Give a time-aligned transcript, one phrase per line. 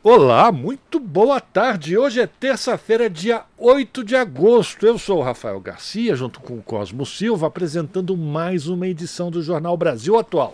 [0.00, 1.98] Olá, muito boa tarde.
[1.98, 4.86] Hoje é terça-feira, dia 8 de agosto.
[4.86, 9.42] Eu sou o Rafael Garcia, junto com o Cosmo Silva, apresentando mais uma edição do
[9.42, 10.52] Jornal Brasil Atual.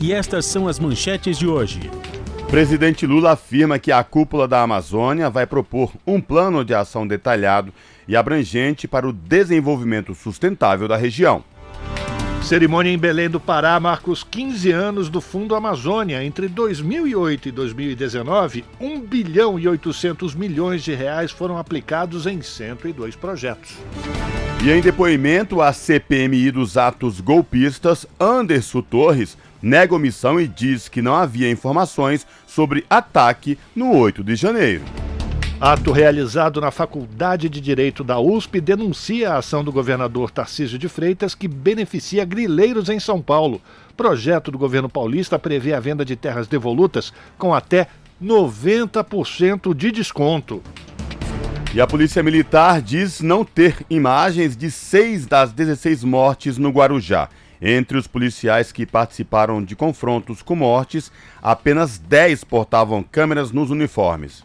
[0.00, 1.88] E estas são as manchetes de hoje.
[2.50, 7.72] Presidente Lula afirma que a cúpula da Amazônia vai propor um plano de ação detalhado
[8.08, 11.44] e abrangente para o desenvolvimento sustentável da região.
[12.44, 16.22] Cerimônia em Belém do Pará marca os 15 anos do Fundo Amazônia.
[16.24, 23.14] Entre 2008 e 2019, 1 bilhão e 800 milhões de reais foram aplicados em 102
[23.16, 23.76] projetos.
[24.62, 31.00] E em depoimento à CPMI dos atos golpistas, Anderson Torres nega omissão e diz que
[31.00, 34.82] não havia informações sobre ataque no 8 de janeiro.
[35.62, 40.88] Ato realizado na Faculdade de Direito da USP denuncia a ação do governador Tarcísio de
[40.88, 43.62] Freitas que beneficia grileiros em São Paulo.
[43.96, 47.86] Projeto do governo paulista prevê a venda de terras devolutas com até
[48.20, 50.60] 90% de desconto.
[51.72, 57.28] E a Polícia Militar diz não ter imagens de seis das 16 mortes no Guarujá.
[57.62, 64.42] Entre os policiais que participaram de confrontos com mortes, apenas 10 portavam câmeras nos uniformes.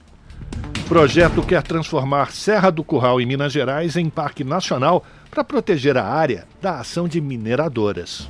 [0.88, 6.06] Projeto quer transformar Serra do Curral em Minas Gerais em parque nacional para proteger a
[6.06, 8.28] área da ação de mineradoras.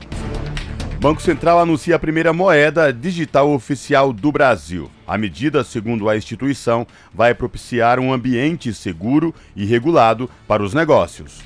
[0.99, 4.89] Banco Central anuncia a primeira moeda digital oficial do Brasil.
[5.05, 11.43] A medida, segundo a instituição, vai propiciar um ambiente seguro e regulado para os negócios.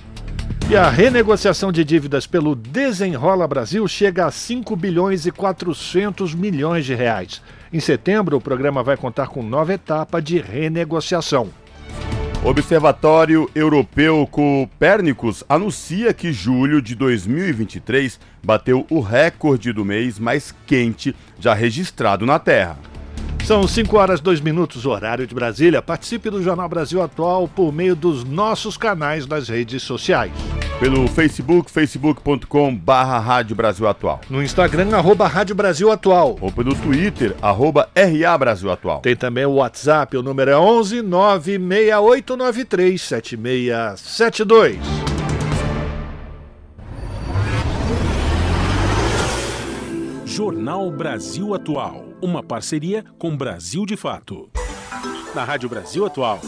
[0.69, 6.85] E a renegociação de dívidas pelo Desenrola Brasil chega a 5 bilhões e 400 milhões
[6.85, 7.41] de reais.
[7.73, 11.49] Em setembro, o programa vai contar com nova etapa de renegociação.
[12.43, 21.15] Observatório Europeu Copérnicos anuncia que julho de 2023 bateu o recorde do mês mais quente
[21.39, 22.77] já registrado na Terra.
[23.45, 25.81] São 5 horas 2 minutos, horário de Brasília.
[25.81, 30.31] Participe do Jornal Brasil Atual por meio dos nossos canais nas redes sociais.
[30.79, 34.21] Pelo Facebook, facebook.com barra Rádio Brasil Atual.
[34.29, 36.37] No Instagram, arroba Rádio Brasil Atual.
[36.39, 39.01] Ou pelo Twitter, arroba RA Brasil Atual.
[39.01, 45.20] Tem também o WhatsApp, o número é 11 96893 7672.
[50.43, 54.49] Jornal Brasil Atual, uma parceria com Brasil de Fato.
[55.35, 56.39] Na Rádio Brasil Atual,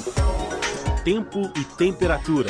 [1.05, 2.49] tempo e temperatura.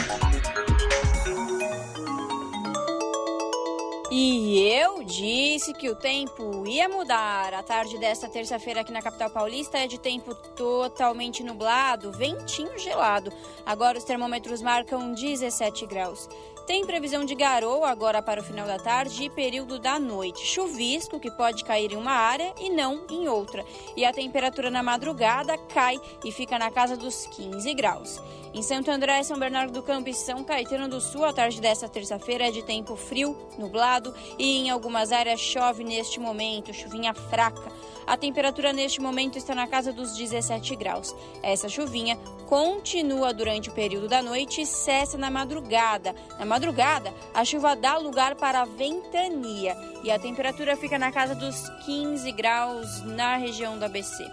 [4.10, 7.54] E eu disse que o tempo ia mudar.
[7.54, 13.34] A tarde desta terça-feira aqui na capital paulista é de tempo totalmente nublado, ventinho gelado.
[13.66, 16.30] Agora os termômetros marcam 17 graus.
[16.66, 20.48] Tem previsão de garoa agora para o final da tarde e período da noite.
[20.48, 23.66] Chuvisco que pode cair em uma área e não em outra.
[23.98, 28.22] E a temperatura na madrugada cai e fica na casa dos 15 graus.
[28.54, 31.90] Em Santo André, São Bernardo do Campo e São Caetano do Sul, a tarde desta
[31.90, 37.72] terça-feira é de tempo frio, nublado e em algumas áreas chove neste momento, chuvinha fraca.
[38.06, 41.16] A temperatura neste momento está na casa dos 17 graus.
[41.42, 42.16] Essa chuvinha
[42.46, 46.14] continua durante o período da noite e cessa na madrugada.
[46.38, 51.70] Na madrugada, a chuva dá lugar para ventania e a temperatura fica na casa dos
[51.86, 54.24] 15 graus na região do ABC.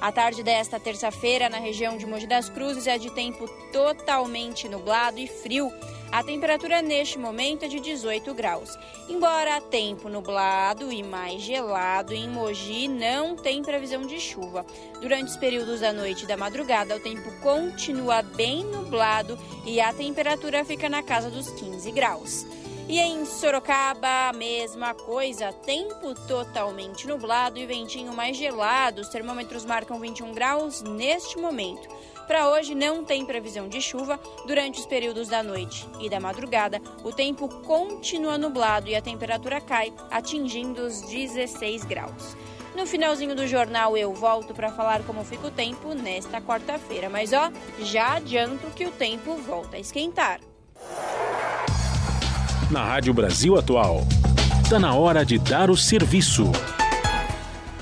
[0.00, 5.18] A tarde desta terça-feira, na região de Mogi das Cruzes, é de tempo totalmente nublado
[5.18, 5.70] e frio.
[6.10, 8.78] A temperatura neste momento é de 18 graus.
[9.10, 14.64] Embora tempo nublado e mais gelado, em Mogi não tem previsão de chuva.
[15.02, 19.92] Durante os períodos da noite e da madrugada, o tempo continua bem nublado e a
[19.92, 22.46] temperatura fica na casa dos 15 graus.
[22.90, 29.00] E em Sorocaba, a mesma coisa, tempo totalmente nublado e ventinho mais gelado.
[29.00, 31.88] Os termômetros marcam 21 graus neste momento.
[32.26, 36.82] Para hoje não tem previsão de chuva durante os períodos da noite e da madrugada.
[37.04, 42.36] O tempo continua nublado e a temperatura cai, atingindo os 16 graus.
[42.74, 47.32] No finalzinho do jornal eu volto para falar como fica o tempo nesta quarta-feira, mas
[47.32, 50.40] ó, já adianto que o tempo volta a esquentar.
[52.68, 54.06] Na Rádio Brasil Atual,
[54.62, 56.50] está na hora de dar o serviço.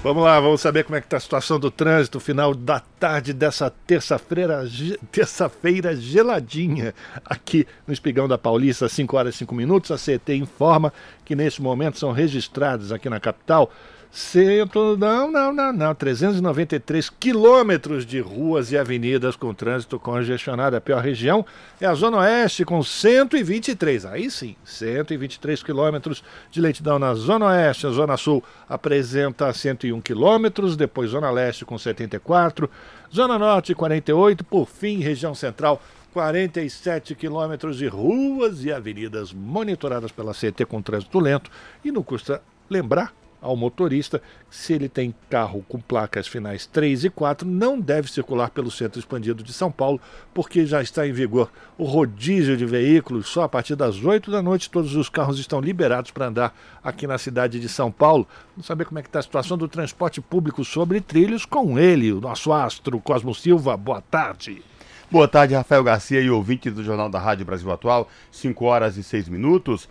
[0.02, 3.32] Vamos lá, vamos saber como é que está a situação do trânsito final da tarde
[3.32, 4.64] dessa terça-feira,
[5.10, 6.94] terça-feira geladinha
[7.24, 9.90] aqui no Espigão da Paulista, 5 horas e 5 minutos.
[9.90, 10.92] A CET informa
[11.24, 13.72] que neste momento são registrados aqui na capital
[14.10, 15.94] Centro, não, não, não, não.
[15.94, 20.76] 393 quilômetros de ruas e avenidas com trânsito congestionado.
[20.76, 21.44] A pior região
[21.78, 24.06] é a Zona Oeste, com 123.
[24.06, 27.86] Aí sim, 123 quilômetros de lentidão na Zona Oeste.
[27.86, 32.70] A Zona Sul apresenta 101 quilômetros, depois Zona Leste com 74,
[33.14, 35.82] Zona Norte 48, por fim, região central
[36.14, 41.50] 47 quilômetros de ruas e avenidas monitoradas pela CT com trânsito lento.
[41.84, 44.20] E não custa lembrar ao motorista,
[44.50, 48.98] se ele tem carro com placas finais 3 e 4, não deve circular pelo centro
[48.98, 50.00] expandido de São Paulo,
[50.34, 53.28] porque já está em vigor o rodízio de veículos.
[53.28, 57.06] Só a partir das 8 da noite todos os carros estão liberados para andar aqui
[57.06, 58.26] na cidade de São Paulo.
[58.56, 62.12] Vamos saber como é que está a situação do transporte público sobre trilhos com ele,
[62.12, 63.76] o nosso astro Cosmo Silva.
[63.76, 64.62] Boa tarde.
[65.10, 69.02] Boa tarde, Rafael Garcia e ouvintes do Jornal da Rádio Brasil Atual, 5 horas e
[69.02, 69.88] 6 minutos.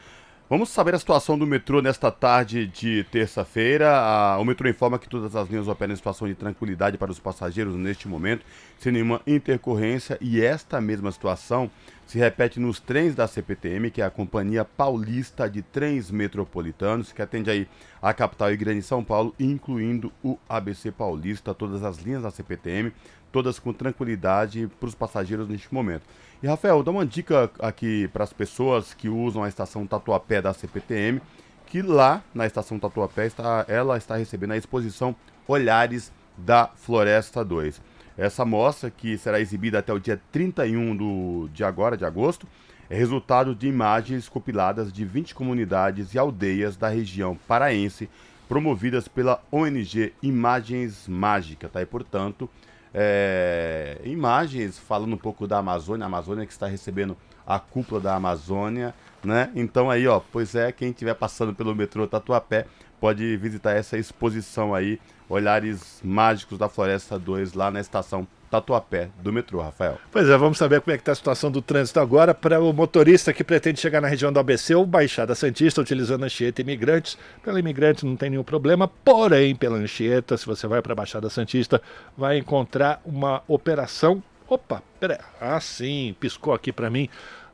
[0.49, 4.37] Vamos saber a situação do metrô nesta tarde de terça-feira.
[4.39, 7.75] O metrô informa que todas as linhas operam em situação de tranquilidade para os passageiros
[7.75, 8.45] neste momento,
[8.79, 11.69] sem nenhuma intercorrência, e esta mesma situação
[12.05, 17.21] se repete nos trens da CPTM, que é a Companhia Paulista de Trens Metropolitanos, que
[17.21, 17.67] atende aí
[18.01, 22.93] a capital e grande São Paulo, incluindo o ABC Paulista, todas as linhas da CPTM,
[23.31, 26.03] todas com tranquilidade para os passageiros neste momento.
[26.41, 30.53] E Rafael, dá uma dica aqui para as pessoas que usam a estação Tatuapé da
[30.53, 31.21] CPTM,
[31.65, 35.15] que lá na estação Tatuapé está, ela está recebendo a exposição
[35.47, 37.81] Olhares da Floresta 2.
[38.17, 42.47] Essa mostra, que será exibida até o dia 31 do, de agora, de agosto,
[42.89, 48.09] é resultado de imagens compiladas de 20 comunidades e aldeias da região paraense,
[48.47, 51.81] promovidas pela ONG Imagens Mágicas, tá?
[51.81, 52.49] E, portanto,
[52.93, 58.15] é, imagens falando um pouco da Amazônia, a Amazônia que está recebendo a cúpula da
[58.15, 58.93] Amazônia,
[59.23, 59.49] né?
[59.55, 62.65] Então aí, ó, pois é, quem estiver passando pelo metrô Tatuapé
[62.99, 64.99] pode visitar essa exposição aí,
[65.29, 69.97] Olhares Mágicos da Floresta 2, lá na estação Tatuapé do metrô, Rafael.
[70.11, 72.71] Pois é, vamos saber como é que está a situação do trânsito agora para o
[72.71, 77.17] motorista que pretende chegar na região do ABC ou Baixada Santista utilizando Anchieta Imigrantes.
[77.43, 81.29] Pela Imigrantes não tem nenhum problema, porém, pela Anchieta, se você vai para a Baixada
[81.29, 81.81] Santista,
[82.17, 84.23] vai encontrar uma operação.
[84.47, 85.19] Opa, peraí.
[85.41, 87.09] Ah, sim, piscou aqui para mim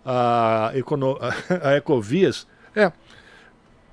[0.05, 1.17] a, Econo...
[1.63, 2.45] a Ecovias.
[2.75, 2.91] É,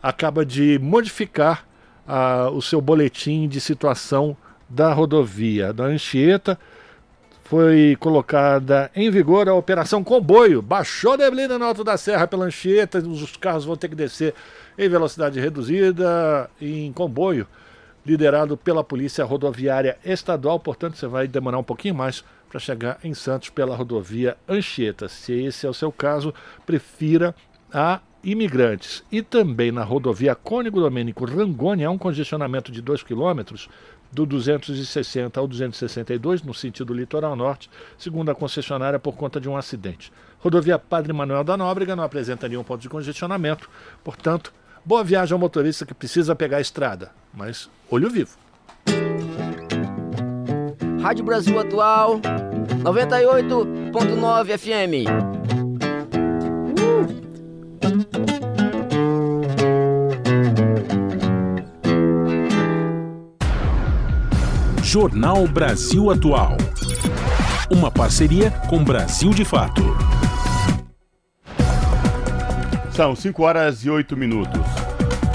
[0.03, 1.67] acaba de modificar
[2.07, 4.37] a, o seu boletim de situação
[4.69, 6.59] da rodovia da Anchieta
[7.51, 10.63] foi colocada em vigor a Operação Comboio.
[10.63, 14.37] Baixou a neblina no Alto da Serra pela Anchieta, os carros vão ter que descer
[14.79, 17.49] em velocidade reduzida em comboio,
[18.07, 20.61] liderado pela Polícia Rodoviária Estadual.
[20.61, 25.09] Portanto, você vai demorar um pouquinho mais para chegar em Santos pela rodovia Anchieta.
[25.09, 26.33] Se esse é o seu caso,
[26.65, 27.35] prefira
[27.75, 29.03] a imigrantes.
[29.11, 33.69] E também na rodovia Cônigo Domênico Rangoni há um congestionamento de 2 quilômetros
[34.13, 39.57] do 260 ao 262, no sentido litoral norte, segundo a concessionária, por conta de um
[39.57, 40.13] acidente.
[40.39, 43.69] Rodovia Padre Manuel da Nóbrega não apresenta nenhum ponto de congestionamento,
[44.03, 44.53] portanto,
[44.85, 48.37] boa viagem ao motorista que precisa pegar a estrada, mas olho vivo.
[51.03, 52.21] Rádio Brasil Atual,
[52.83, 55.60] 98.9 FM.
[64.93, 66.57] Jornal Brasil Atual.
[67.71, 69.81] Uma parceria com Brasil de Fato.
[72.91, 74.61] São 5 horas e 8 minutos.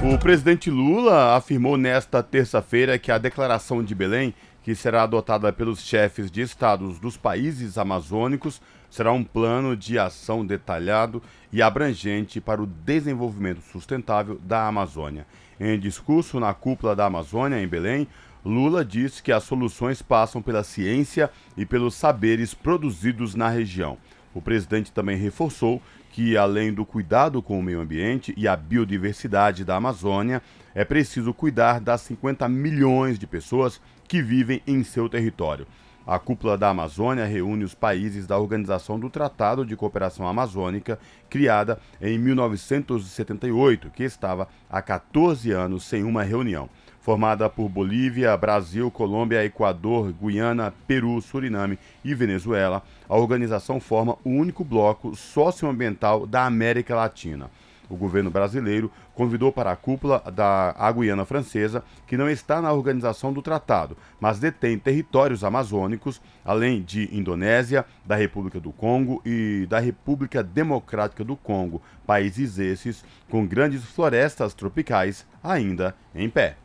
[0.04, 5.80] O presidente Lula afirmou nesta terça-feira que a declaração de Belém, que será adotada pelos
[5.80, 12.62] chefes de estados dos países amazônicos, será um plano de ação detalhado e abrangente para
[12.62, 15.26] o desenvolvimento sustentável da Amazônia.
[15.58, 18.06] Em discurso na cúpula da Amazônia, em Belém,
[18.46, 23.98] Lula disse que as soluções passam pela ciência e pelos saberes produzidos na região.
[24.36, 29.66] O presidente também reforçou que, além do cuidado com o meio ambiente e a biodiversidade
[29.66, 30.44] da Amazônia,
[30.75, 35.66] é preciso cuidar das 50 milhões de pessoas que vivem em seu território.
[36.06, 41.80] A cúpula da Amazônia reúne os países da Organização do Tratado de Cooperação Amazônica, criada
[42.00, 46.70] em 1978, que estava há 14 anos sem uma reunião
[47.06, 54.30] formada por Bolívia, Brasil, Colômbia, Equador, Guiana, Peru, Suriname e Venezuela, a organização forma o
[54.32, 57.52] único bloco socioambiental da América Latina.
[57.88, 62.74] o governo brasileiro convidou para a cúpula da a Guiana Francesa, que não está na
[62.74, 69.68] organização do tratado, mas detém territórios amazônicos, além de Indonésia, da República do Congo e
[69.70, 76.58] da República Democrática do Congo, países esses com grandes florestas tropicais ainda em pé.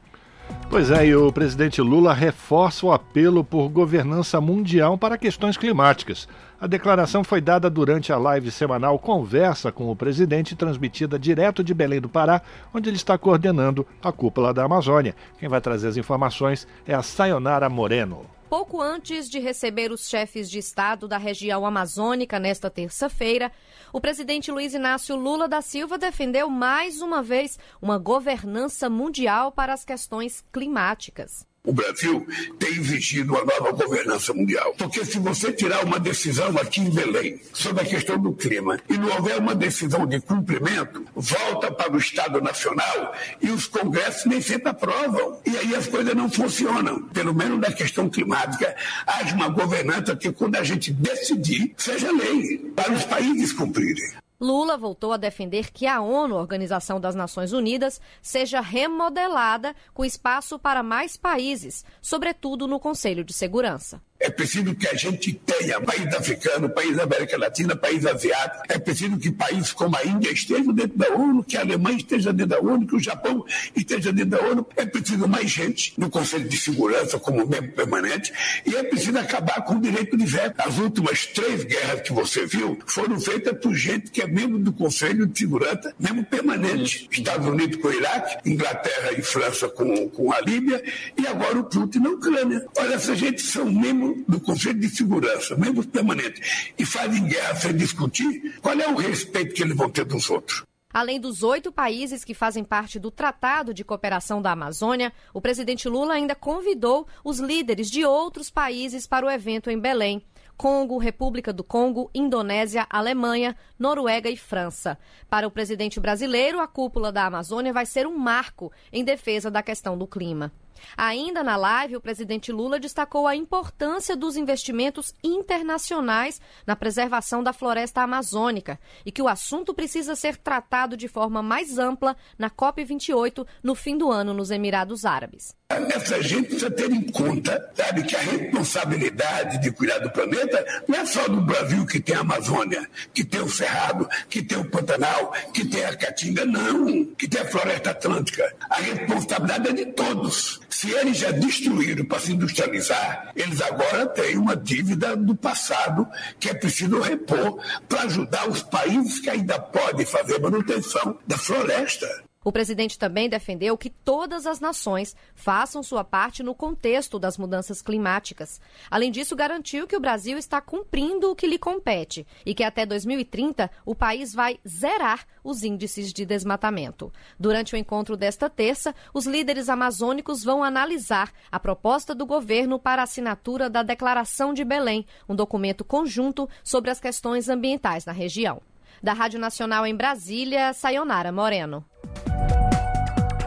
[0.71, 6.29] Pois é, e o presidente Lula reforça o apelo por governança mundial para questões climáticas.
[6.61, 11.75] A declaração foi dada durante a live semanal Conversa com o presidente, transmitida direto de
[11.75, 12.41] Belém do Pará,
[12.73, 15.17] onde ele está coordenando a cúpula da Amazônia.
[15.39, 18.40] Quem vai trazer as informações é a Sayonara Moreno.
[18.51, 23.53] Pouco antes de receber os chefes de Estado da região amazônica nesta terça-feira,
[23.93, 29.73] o presidente Luiz Inácio Lula da Silva defendeu mais uma vez uma governança mundial para
[29.73, 31.47] as questões climáticas.
[31.63, 32.27] O Brasil
[32.59, 34.75] tem exigido uma nova governança mundial.
[34.79, 38.97] Porque se você tirar uma decisão aqui em Belém sobre a questão do clima e
[38.97, 44.41] não houver uma decisão de cumprimento, volta para o Estado Nacional e os congressos nem
[44.41, 45.39] sempre aprovam.
[45.45, 47.03] E aí as coisas não funcionam.
[47.09, 48.75] Pelo menos na questão climática,
[49.07, 54.13] haja uma governança que quando a gente decidir, seja lei para os países cumprirem.
[54.41, 60.59] Lula voltou a defender que a ONU, Organização das Nações Unidas, seja remodelada com espaço
[60.59, 64.01] para mais países, sobretudo no Conselho de Segurança.
[64.21, 68.65] É preciso que a gente tenha país africano, país da América Latina, país asiático.
[68.69, 72.31] É preciso que países como a Índia estejam dentro da ONU, que a Alemanha esteja
[72.31, 73.43] dentro da ONU, que o Japão
[73.75, 74.67] esteja dentro da ONU.
[74.77, 78.31] É preciso mais gente no Conselho de Segurança como membro permanente
[78.67, 80.55] e é preciso acabar com o direito de veto.
[80.59, 84.73] As últimas três guerras que você viu foram feitas por gente que é membro do
[84.73, 87.09] Conselho de Segurança, membro permanente.
[87.11, 90.83] Estados Unidos com o Iraque, Inglaterra e França com, com a Líbia
[91.17, 92.67] e agora o Putin na Ucrânia.
[92.77, 97.77] Olha, essa gente são membros do Conselho de Segurança, membros permanentes, e fazem guerra sem
[97.77, 100.65] discutir, qual é o respeito que eles vão ter dos outros?
[100.93, 105.89] Além dos oito países que fazem parte do Tratado de Cooperação da Amazônia, o presidente
[105.89, 110.21] Lula ainda convidou os líderes de outros países para o evento em Belém.
[110.57, 114.99] Congo, República do Congo, Indonésia, Alemanha, Noruega e França.
[115.29, 119.63] Para o presidente brasileiro, a cúpula da Amazônia vai ser um marco em defesa da
[119.63, 120.53] questão do clima.
[120.97, 127.53] Ainda na live, o presidente Lula destacou a importância dos investimentos internacionais na preservação da
[127.53, 133.47] floresta amazônica e que o assunto precisa ser tratado de forma mais ampla na COP28
[133.63, 135.60] no fim do ano nos Emirados Árabes.
[135.71, 140.99] Essa gente precisa ter em conta, sabe, que a responsabilidade de cuidar do planeta não
[140.99, 144.69] é só do Brasil que tem a Amazônia, que tem o Cerrado, que tem o
[144.69, 148.53] Pantanal, que tem a Caatinga, não, que tem a Floresta Atlântica.
[148.69, 150.61] A responsabilidade é de todos.
[150.69, 156.05] Se eles já destruíram para se industrializar, eles agora têm uma dívida do passado
[156.41, 162.09] que é preciso repor para ajudar os países que ainda podem fazer manutenção da floresta.
[162.43, 167.83] O presidente também defendeu que todas as nações façam sua parte no contexto das mudanças
[167.83, 168.59] climáticas.
[168.91, 172.87] Além disso, garantiu que o Brasil está cumprindo o que lhe compete e que até
[172.87, 177.13] 2030 o país vai zerar os índices de desmatamento.
[177.39, 183.03] Durante o encontro desta terça, os líderes amazônicos vão analisar a proposta do governo para
[183.03, 188.63] a assinatura da Declaração de Belém, um documento conjunto sobre as questões ambientais na região.
[189.03, 191.85] Da Rádio Nacional em Brasília, Sayonara Moreno.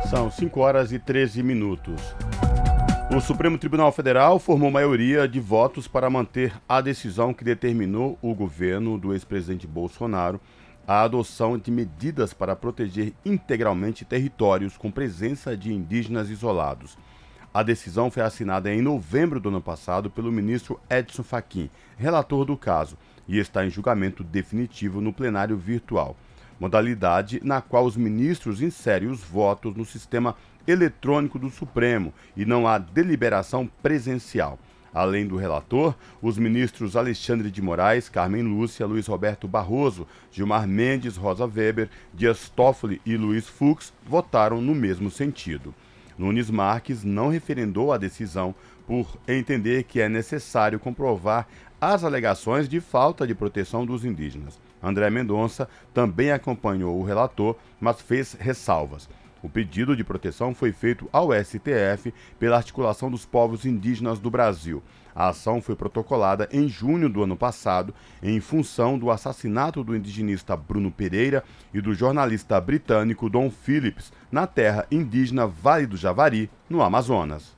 [0.10, 2.02] São 5 horas e 13 minutos.
[3.16, 8.34] O Supremo Tribunal Federal formou maioria de votos para manter a decisão que determinou o
[8.34, 10.40] governo do ex-presidente Bolsonaro
[10.88, 16.98] a adoção de medidas para proteger integralmente territórios com presença de indígenas isolados.
[17.54, 22.58] A decisão foi assinada em novembro do ano passado pelo ministro Edson Fachin, relator do
[22.58, 26.18] caso, e está em julgamento definitivo no plenário virtual
[26.60, 30.36] modalidade na qual os ministros inserem os votos no sistema
[30.68, 34.58] eletrônico do Supremo e não há deliberação presencial.
[34.94, 41.18] Além do relator, os ministros Alexandre de Moraes, Carmen Lúcia, Luiz Roberto Barroso, Gilmar Mendes,
[41.18, 45.74] Rosa Weber, Dias Toffoli e Luiz Fux votaram no mesmo sentido.
[46.16, 48.54] Nunes Marques não referendou a decisão
[48.86, 51.48] por entender que é necessário comprovar
[51.82, 54.60] as alegações de falta de proteção dos indígenas.
[54.84, 59.08] André Mendonça também acompanhou o relator, mas fez ressalvas.
[59.42, 64.82] O pedido de proteção foi feito ao STF pela Articulação dos Povos Indígenas do Brasil.
[65.16, 70.56] A ação foi protocolada em junho do ano passado, em função do assassinato do indigenista
[70.56, 76.82] Bruno Pereira e do jornalista britânico Don Phillips, na terra indígena Vale do Javari, no
[76.82, 77.56] Amazonas.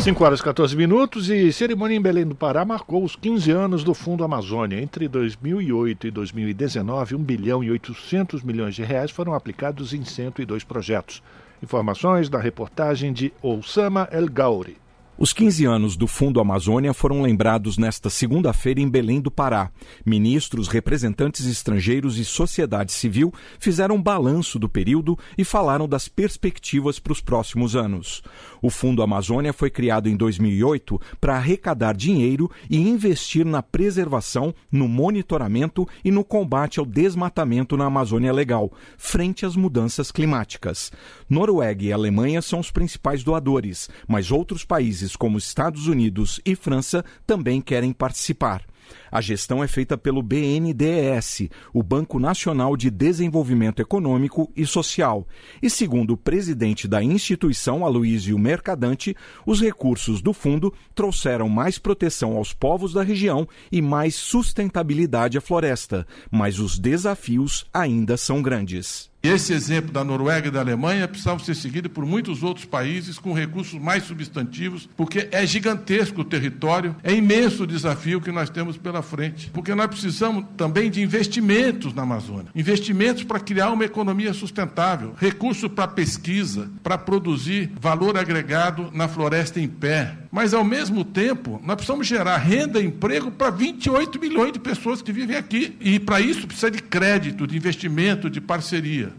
[0.00, 3.84] 5 horas e 14 minutos e cerimônia em Belém do Pará marcou os 15 anos
[3.84, 4.80] do Fundo Amazônia.
[4.80, 10.64] Entre 2008 e 2019, 1 bilhão e 800 milhões de reais foram aplicados em 102
[10.64, 11.22] projetos.
[11.62, 14.78] Informações da reportagem de Oussama El Gauri.
[15.22, 19.70] Os 15 anos do Fundo Amazônia foram lembrados nesta segunda-feira em Belém do Pará.
[20.02, 27.12] Ministros, representantes estrangeiros e sociedade civil fizeram balanço do período e falaram das perspectivas para
[27.12, 28.22] os próximos anos.
[28.62, 34.88] O Fundo Amazônia foi criado em 2008 para arrecadar dinheiro e investir na preservação, no
[34.88, 40.92] monitoramento e no combate ao desmatamento na Amazônia Legal, frente às mudanças climáticas.
[41.28, 47.04] Noruega e Alemanha são os principais doadores, mas outros países como Estados Unidos e França
[47.26, 48.69] também querem participar.
[49.10, 55.26] A gestão é feita pelo BNDES, o Banco Nacional de Desenvolvimento Econômico e Social.
[55.62, 62.36] E segundo o presidente da instituição, Aloísio Mercadante, os recursos do fundo trouxeram mais proteção
[62.36, 66.06] aos povos da região e mais sustentabilidade à floresta.
[66.30, 69.09] Mas os desafios ainda são grandes.
[69.22, 73.34] Esse exemplo da Noruega e da Alemanha precisava ser seguido por muitos outros países com
[73.34, 78.78] recursos mais substantivos, porque é gigantesco o território, é imenso o desafio que nós temos
[78.78, 79.50] pela frente.
[79.50, 85.70] Porque nós precisamos também de investimentos na Amazônia investimentos para criar uma economia sustentável, recursos
[85.70, 90.16] para pesquisa, para produzir valor agregado na floresta em pé.
[90.30, 95.02] Mas, ao mesmo tempo, nós precisamos gerar renda e emprego para 28 milhões de pessoas
[95.02, 95.76] que vivem aqui.
[95.80, 99.09] E, para isso, precisa de crédito, de investimento, de parceria.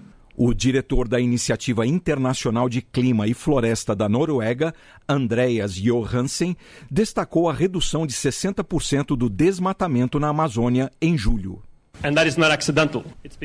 [0.43, 4.73] O diretor da Iniciativa Internacional de Clima e Floresta da Noruega,
[5.07, 6.57] Andreas Johansen,
[6.89, 11.61] destacou a redução de 60% do desmatamento na Amazônia em julho.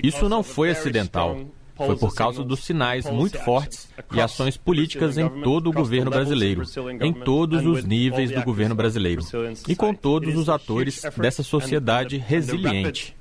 [0.02, 1.38] Isso não foi acidental.
[1.76, 6.62] Foi por causa dos sinais muito fortes e ações políticas em todo o governo brasileiro,
[7.02, 9.22] em todos os níveis do governo brasileiro
[9.68, 13.14] e com todos os atores dessa sociedade resiliente.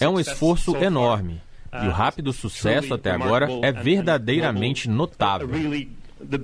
[0.00, 5.48] É um esforço enorme e o rápido sucesso até agora é verdadeiramente notável.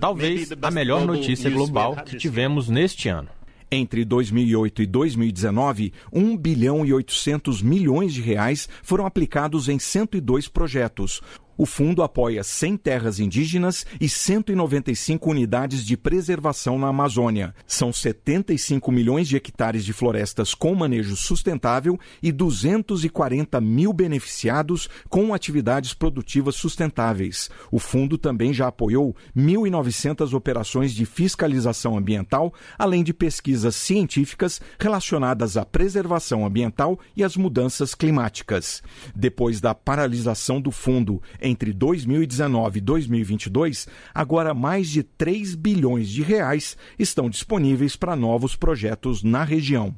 [0.00, 3.28] Talvez a melhor notícia global que tivemos neste ano.
[3.70, 10.46] Entre 2008 e 2019, 1 bilhão e 800 milhões de reais foram aplicados em 102
[10.46, 11.20] projetos.
[11.58, 17.54] O fundo apoia 100 terras indígenas e 195 unidades de preservação na Amazônia.
[17.66, 25.32] São 75 milhões de hectares de florestas com manejo sustentável e 240 mil beneficiados com
[25.32, 27.48] atividades produtivas sustentáveis.
[27.70, 35.56] O fundo também já apoiou 1.900 operações de fiscalização ambiental, além de pesquisas científicas relacionadas
[35.56, 38.82] à preservação ambiental e às mudanças climáticas.
[39.14, 46.22] Depois da paralisação do fundo entre 2019 e 2022, agora mais de 3 bilhões de
[46.22, 49.94] reais estão disponíveis para novos projetos na região.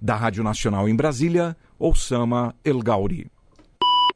[0.00, 3.26] Da Rádio Nacional em Brasília, Oussama El Gauri.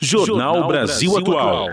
[0.00, 1.68] Jornal, Jornal Brasil, Brasil Atual.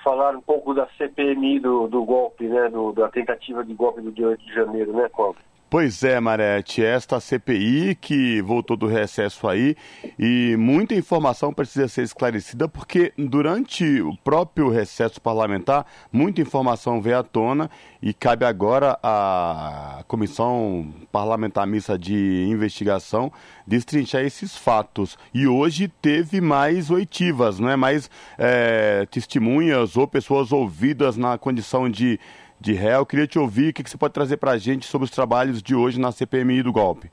[0.05, 2.69] falar um pouco da CPMI do, do golpe, né?
[2.69, 5.41] Do, da tentativa de golpe do dia 8 de janeiro, né, Cosmo?
[5.69, 9.75] Pois é, Marete, esta CPI que voltou do recesso aí
[10.17, 17.19] e muita informação precisa ser esclarecida porque durante o próprio recesso parlamentar muita informação veio
[17.19, 17.69] à tona
[18.01, 23.33] e cabe agora à Comissão Parlamentar Mista de Investigação
[23.67, 25.19] destrinchar esses fatos.
[25.35, 27.75] E hoje teve mais oitivas, não é?
[27.75, 32.21] mais é, testemunhas ou pessoas ouvidas na condição de
[32.61, 33.07] de réu.
[33.07, 35.63] Queria te ouvir o que, que você pode trazer para a gente sobre os trabalhos
[35.63, 37.11] de hoje na CPMI do golpe.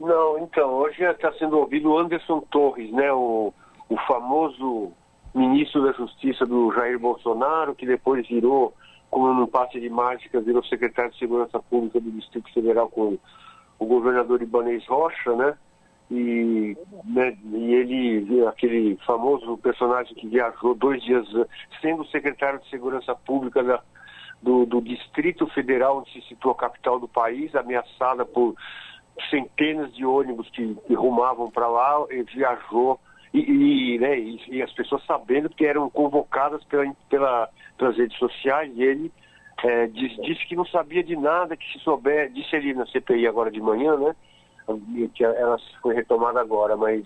[0.00, 3.52] Não, então, hoje está sendo ouvido o Anderson Torres, né, o,
[3.88, 4.92] o famoso
[5.34, 8.74] ministro da Justiça do Jair Bolsonaro, que depois virou,
[9.10, 13.18] como num passe de mágica, virou secretário de Segurança Pública do Distrito Federal com
[13.78, 15.54] o governador Ibanez Rocha, né?
[16.10, 21.26] E, né, e ele, aquele famoso personagem que viajou dois dias,
[21.80, 23.82] sendo secretário de Segurança Pública da,
[24.44, 28.54] do, do Distrito Federal, onde se situa a capital do país, ameaçada por
[29.30, 32.04] centenas de ônibus que, que rumavam para lá,
[32.34, 33.00] viajou
[33.32, 33.38] e,
[33.94, 38.70] e, né, e, e, as pessoas sabendo que eram convocadas pela, pela, pelas redes sociais,
[38.76, 39.12] e ele
[39.64, 43.50] é, disse que não sabia de nada, que se souber, disse ele na CPI agora
[43.50, 44.14] de manhã, né?
[45.14, 47.04] que ela foi retomada agora, mas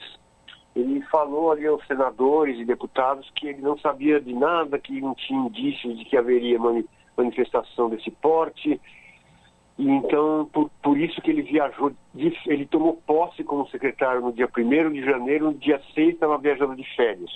[0.77, 5.15] ele falou ali aos senadores e deputados que ele não sabia de nada, que não
[5.15, 6.98] tinha indícios de que haveria manifestação
[7.91, 8.81] desse porte.
[9.79, 11.93] E então, por, por isso que ele viajou,
[12.47, 16.75] ele tomou posse como secretário no dia 1 de janeiro, no dia 6 estava viajando
[16.75, 17.31] de férias,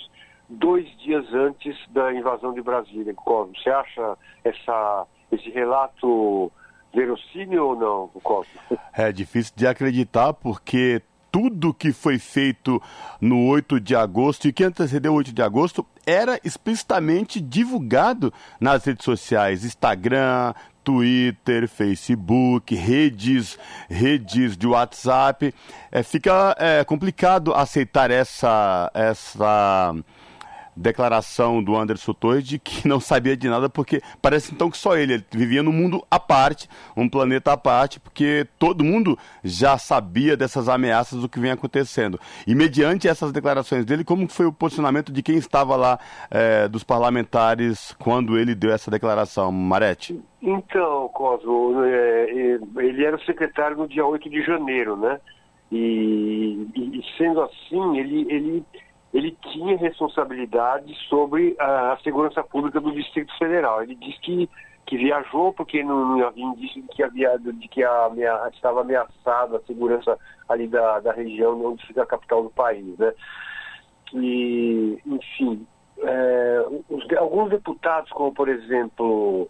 [0.49, 3.15] dois dias antes da invasão de Brasília.
[3.15, 6.51] Você acha essa, esse relato
[6.93, 8.59] verossímil ou não, Cosmo?
[8.93, 11.01] É difícil de acreditar porque
[11.33, 12.79] tudo que foi feito
[13.19, 18.85] no 8 de agosto e que antecedeu o 8 de agosto era explicitamente divulgado nas
[18.85, 23.57] redes sociais, Instagram, Twitter, Facebook, redes,
[23.89, 25.51] redes de WhatsApp.
[25.91, 29.95] É, fica é, complicado aceitar essa, essa
[30.75, 34.97] declaração do Anderson Torres de que não sabia de nada, porque parece então que só
[34.97, 39.77] ele, ele vivia num mundo à parte, um planeta à parte, porque todo mundo já
[39.77, 42.19] sabia dessas ameaças do que vem acontecendo.
[42.47, 46.83] E mediante essas declarações dele, como foi o posicionamento de quem estava lá, é, dos
[46.83, 50.19] parlamentares, quando ele deu essa declaração, Marete?
[50.41, 55.19] Então, Cosmo, é, ele era o secretário no dia 8 de janeiro, né?
[55.71, 58.65] E, e sendo assim, ele, ele
[59.13, 63.83] ele tinha responsabilidade sobre a, segurança pública do Distrito Federal.
[63.83, 64.49] Ele disse que,
[64.87, 68.09] que viajou porque não, não havia indício de que, havia, de que a,
[68.51, 70.17] estava ameaçada a segurança
[70.49, 72.97] ali da, da região onde fica a capital do país.
[72.97, 73.13] Né?
[74.15, 75.67] E, enfim,
[75.99, 79.47] é, os, alguns deputados, como por exemplo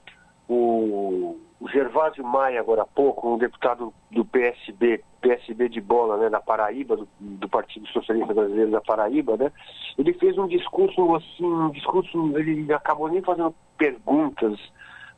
[0.49, 6.28] o o Gervásio Maia, agora há pouco, um deputado do PSB, PSB de bola, né,
[6.28, 9.49] na Paraíba, do, do, Partido Socialista Brasileiro da Paraíba, né,
[9.97, 14.60] ele fez um discurso assim, um discurso, ele acabou nem fazendo perguntas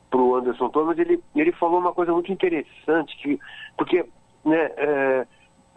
[0.08, 3.40] para o Anderson Torres, mas ele, ele falou uma coisa muito interessante, que,
[3.76, 4.06] porque
[4.44, 5.26] né, é,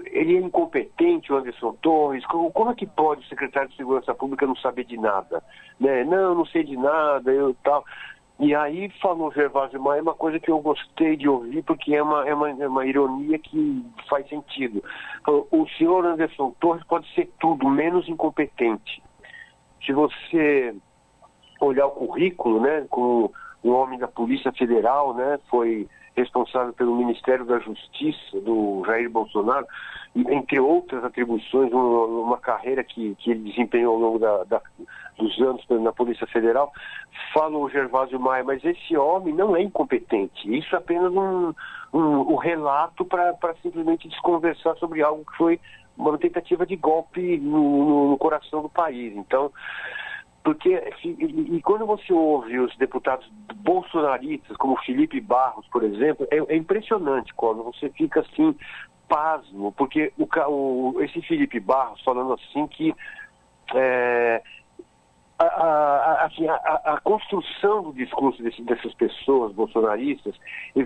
[0.05, 4.13] ele é incompetente, o Anderson Torres, como, como, é que pode o secretário de Segurança
[4.13, 5.43] Pública não saber de nada?
[5.79, 6.03] Né?
[6.03, 7.83] Não, não sei de nada, eu tal.
[8.39, 12.25] E aí falou Gervásio Maia uma coisa que eu gostei de ouvir, porque é uma,
[12.27, 14.81] é uma, é uma ironia que faz sentido.
[15.51, 19.03] O senhor Anderson Torres pode ser tudo, menos incompetente.
[19.85, 20.73] Se você
[21.59, 27.45] olhar o currículo, né, como um homem da Polícia Federal, né, foi responsável pelo Ministério
[27.45, 29.65] da Justiça do Jair Bolsonaro,
[30.15, 34.61] entre outras atribuições, uma, carreira que, que ele desempenhou ao longo da, da,
[35.17, 36.71] dos anos na Polícia Federal,
[37.33, 40.57] fala o Gervásio Maia, mas esse homem não é incompetente.
[40.57, 41.53] Isso é apenas um,
[41.93, 45.59] um, um relato para simplesmente desconversar sobre algo que foi
[45.97, 49.15] uma tentativa de golpe no, no coração do país.
[49.15, 49.51] Então,
[50.43, 56.55] porque e, quando você ouve os deputados bolsonaristas, como Felipe Barros, por exemplo, é, é
[56.55, 58.55] impressionante quando você fica assim
[59.07, 62.95] pasmo, porque o, o, esse Felipe Barros falando assim que
[63.73, 64.41] é,
[65.39, 70.35] a, a, assim, a, a, construção do discurso desse, dessas pessoas bolsonaristas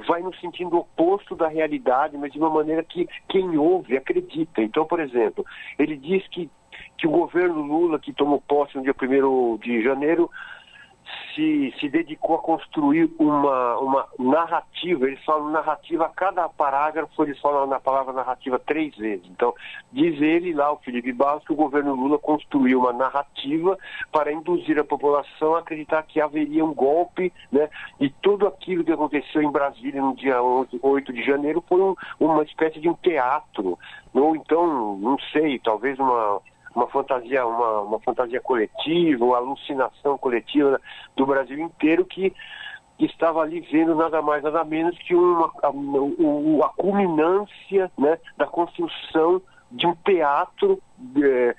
[0.08, 4.62] vai no sentido oposto da realidade, mas de uma maneira que quem ouve acredita.
[4.62, 5.44] Então, por exemplo,
[5.80, 6.50] ele diz que,
[6.98, 10.30] que o governo Lula, que tomou posse no dia 1 de janeiro,
[11.34, 17.40] se, se dedicou a construir uma, uma narrativa, eles falam narrativa a cada parágrafo, eles
[17.40, 19.26] falam na palavra narrativa três vezes.
[19.30, 19.54] Então,
[19.92, 23.78] diz ele lá, o Felipe Barros, que o governo Lula construiu uma narrativa
[24.12, 27.70] para induzir a população a acreditar que haveria um golpe, né?
[28.00, 32.44] E tudo aquilo que aconteceu em Brasília no dia 8 de janeiro foi um, uma
[32.44, 33.78] espécie de um teatro,
[34.14, 36.42] ou então, não sei, talvez uma
[36.76, 40.80] uma fantasia, uma, uma fantasia coletiva, uma alucinação coletiva
[41.16, 42.34] do Brasil inteiro que
[43.00, 45.70] estava ali vendo nada mais, nada menos que uma, a,
[46.66, 50.80] a culminância né, da construção de um teatro
[51.22, 51.56] é,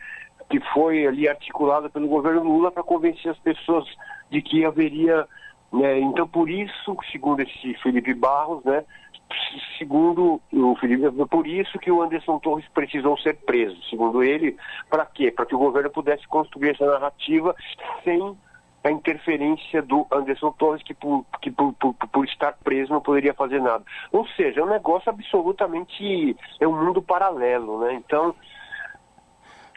[0.49, 3.85] que foi ali articulado pelo governo Lula para convencer as pessoas
[4.31, 5.27] de que haveria.
[5.73, 8.85] Né, então, por isso, segundo esse Felipe Barros, né,
[9.79, 14.57] segundo o Felipe, por isso que o Anderson Torres precisou ser preso, segundo ele,
[14.91, 15.31] para quê?
[15.31, 17.55] Para que o governo pudesse construir essa narrativa
[18.03, 18.37] sem
[18.85, 23.33] a interferência do Anderson Torres, que, por, que por, por, por, estar preso não poderia
[23.33, 23.83] fazer nada.
[24.13, 26.37] Ou seja, é um negócio absolutamente.
[26.61, 27.95] é um mundo paralelo, né?
[27.95, 28.35] Então,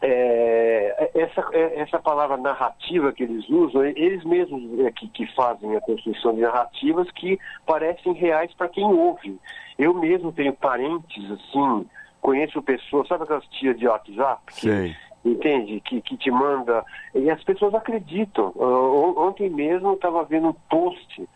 [0.01, 5.75] é, essa, é, essa palavra narrativa que eles usam, eles mesmos é, que, que fazem
[5.75, 9.39] a construção de narrativas que parecem reais para quem ouve.
[9.77, 11.85] Eu mesmo tenho parentes, assim,
[12.21, 14.41] conheço pessoas, sabe aquelas tias de WhatsApp?
[14.53, 15.79] Que, entende?
[15.81, 16.83] Que, que te manda.
[17.15, 18.51] E as pessoas acreditam.
[18.55, 21.27] Uh, ontem mesmo eu estava vendo um post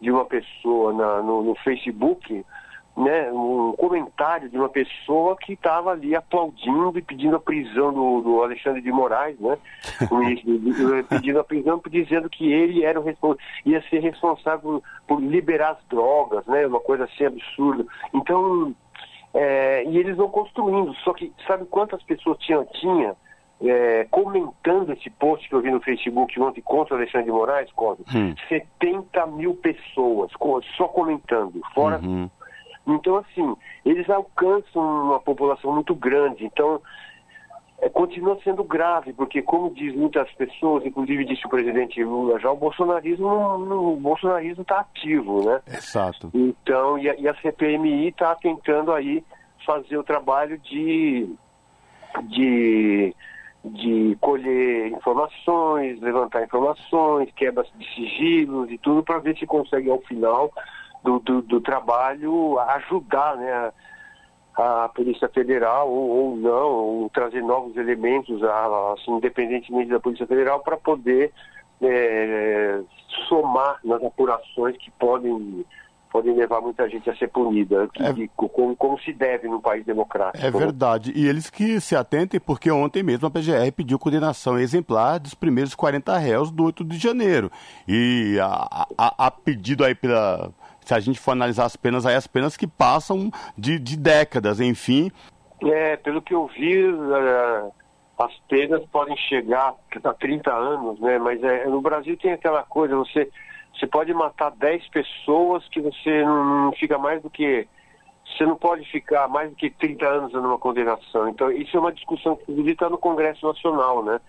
[0.00, 2.44] de uma pessoa na, no, no Facebook
[2.96, 8.20] né, um comentário de uma pessoa que estava ali aplaudindo e pedindo a prisão do,
[8.20, 9.58] do Alexandre de Moraes, né?
[11.08, 13.04] pedindo a prisão, dizendo que ele era o
[13.66, 16.66] ia ser responsável por, por, liberar as drogas, né?
[16.66, 17.84] Uma coisa assim absurda.
[18.14, 18.72] Então,
[19.32, 20.94] é, e eles vão construindo.
[21.02, 23.16] Só que sabe quantas pessoas tinha, tinha
[23.60, 27.72] é, comentando esse post que eu vi no Facebook ontem contra o Alexandre de Moraes,
[27.72, 28.04] Cosmo?
[28.14, 28.36] Hum.
[28.48, 30.30] 70 mil pessoas
[30.76, 32.30] só comentando, fora uhum
[32.86, 36.44] então, assim, eles alcançam uma população muito grande.
[36.44, 36.80] Então,
[37.80, 42.50] é, continua sendo grave, porque, como diz muitas pessoas, inclusive disse o presidente Lula, já
[42.50, 45.60] o bolsonarismo o bolsonarismo está ativo, né?
[45.66, 46.30] Exato.
[46.32, 49.24] Então, e a, e a CPMI está tentando aí
[49.66, 51.28] fazer o trabalho de,
[52.24, 53.14] de,
[53.64, 60.00] de colher informações, levantar informações, quebras de sigilos e tudo, para ver se consegue, ao
[60.02, 60.52] final,
[61.04, 63.72] do, do, do trabalho ajudar né,
[64.56, 70.26] a, a Polícia Federal ou, ou, não, ou trazer novos elementos, assim, independentemente da Polícia
[70.26, 71.30] Federal, para poder
[71.82, 72.80] é,
[73.28, 75.64] somar nas apurações que podem
[76.10, 78.28] podem levar muita gente a ser punida, que, é...
[78.36, 80.46] como, como, se deve num país democrático.
[80.46, 81.12] É verdade.
[81.12, 85.74] E eles que se atentem, porque ontem mesmo a PGR pediu condenação exemplar dos primeiros
[85.74, 87.50] 40 réus do 8 de janeiro.
[87.88, 90.52] E a, a, a pedido aí pela,
[90.84, 94.60] se a gente for analisar as penas, aí as penas que passam de, de décadas,
[94.60, 95.10] enfim.
[95.62, 97.72] É, pelo que eu vi, uh,
[98.18, 101.18] as penas podem chegar a 30 anos, né?
[101.18, 103.30] Mas é, no Brasil tem aquela coisa, você,
[103.74, 107.66] você pode matar 10 pessoas que você não, não fica mais do que.
[108.26, 111.28] Você não pode ficar mais do que 30 anos numa condenação.
[111.28, 114.20] Então, isso é uma discussão que está no Congresso Nacional, né?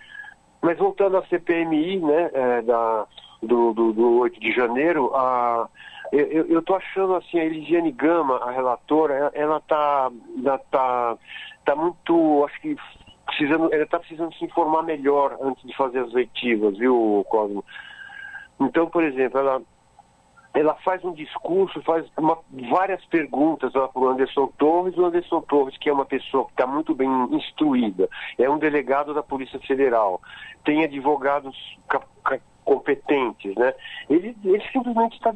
[0.60, 3.06] Mas voltando à CPMI, né, é, da,
[3.42, 5.68] do, do, do 8 de janeiro, a
[6.12, 10.10] eu estou achando assim, a Elisiane Gama, a relatora, ela está
[10.70, 11.16] tá,
[11.64, 12.76] tá muito, acho que
[13.26, 17.64] precisando, ela está precisando se informar melhor antes de fazer as leitivas, viu, Cosmo?
[18.60, 19.60] Então, por exemplo, ela,
[20.54, 22.38] ela faz um discurso, faz uma,
[22.70, 24.96] várias perguntas para o Anderson Torres.
[24.96, 29.12] O Anderson Torres, que é uma pessoa que está muito bem instruída, é um delegado
[29.12, 30.20] da Polícia Federal,
[30.64, 31.54] tem advogados
[32.66, 33.72] competentes, né?
[34.10, 35.32] Ele, ele simplesmente está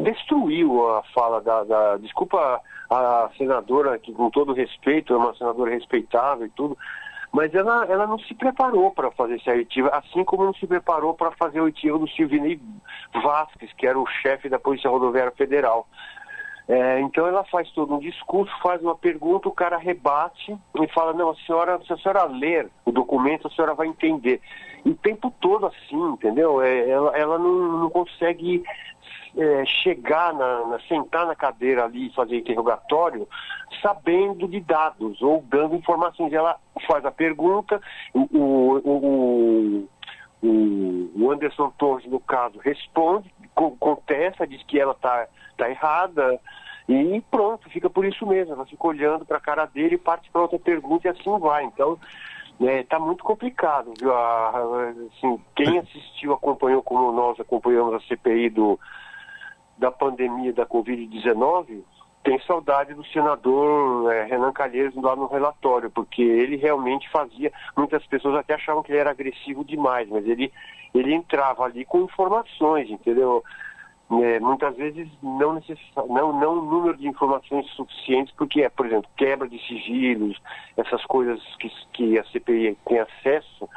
[0.00, 2.60] destruiu a fala da, da, desculpa
[2.90, 6.76] a senadora que com todo respeito é uma senadora respeitável e tudo,
[7.32, 11.14] mas ela, ela não se preparou para fazer essa oitiva, assim como não se preparou
[11.14, 12.60] para fazer a oitiva do Silvinei
[13.22, 15.86] Vasques, que era o chefe da Polícia Rodoviária Federal.
[16.70, 21.12] É, então ela faz todo um discurso, faz uma pergunta, o cara rebate e fala,
[21.12, 24.40] não, a senhora, se a senhora ler o documento, a senhora vai entender.
[24.84, 26.62] E o tempo todo assim, entendeu?
[26.62, 28.62] É, ela, ela não, não consegue
[29.36, 33.26] é, chegar, na, na, sentar na cadeira ali e fazer interrogatório
[33.82, 36.32] sabendo de dados ou dando informações.
[36.32, 36.56] Ela
[36.86, 37.80] faz a pergunta,
[38.14, 39.88] o, o,
[40.40, 43.34] o, o Anderson Torres, no caso, responde,
[43.80, 45.26] contesta, diz que ela está
[45.64, 46.40] tá errada,
[46.88, 48.54] e pronto, fica por isso mesmo.
[48.54, 51.64] Ela fica olhando para a cara dele e parte para outra pergunta e assim vai.
[51.64, 51.96] Então,
[52.60, 54.12] é, tá muito complicado, viu?
[54.12, 58.78] assim, quem assistiu, acompanhou como nós acompanhamos a CPI do,
[59.78, 61.82] da pandemia da Covid-19,
[62.22, 68.04] tem saudade do senador é, Renan Calheiros lá no relatório, porque ele realmente fazia, muitas
[68.06, 70.52] pessoas até achavam que ele era agressivo demais, mas ele,
[70.92, 73.42] ele entrava ali com informações, entendeu?
[74.10, 75.62] É, muitas vezes não,
[76.08, 80.36] não, não número de informações suficientes, porque é, por exemplo, quebra de sigilos,
[80.76, 83.68] essas coisas que, que a CPI tem acesso,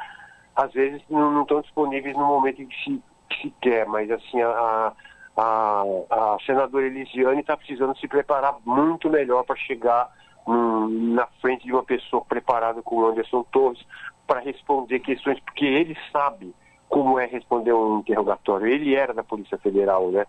[0.56, 4.10] às vezes não, não estão disponíveis no momento em que se, que se quer, mas
[4.10, 4.92] assim, a,
[5.36, 10.10] a, a senadora Elisiane está precisando se preparar muito melhor para chegar
[10.48, 13.84] hum, na frente de uma pessoa preparada como Anderson Torres
[14.26, 16.52] para responder questões, porque ele sabe
[16.94, 18.68] como é responder um interrogatório.
[18.68, 20.24] Ele era da Polícia Federal, né?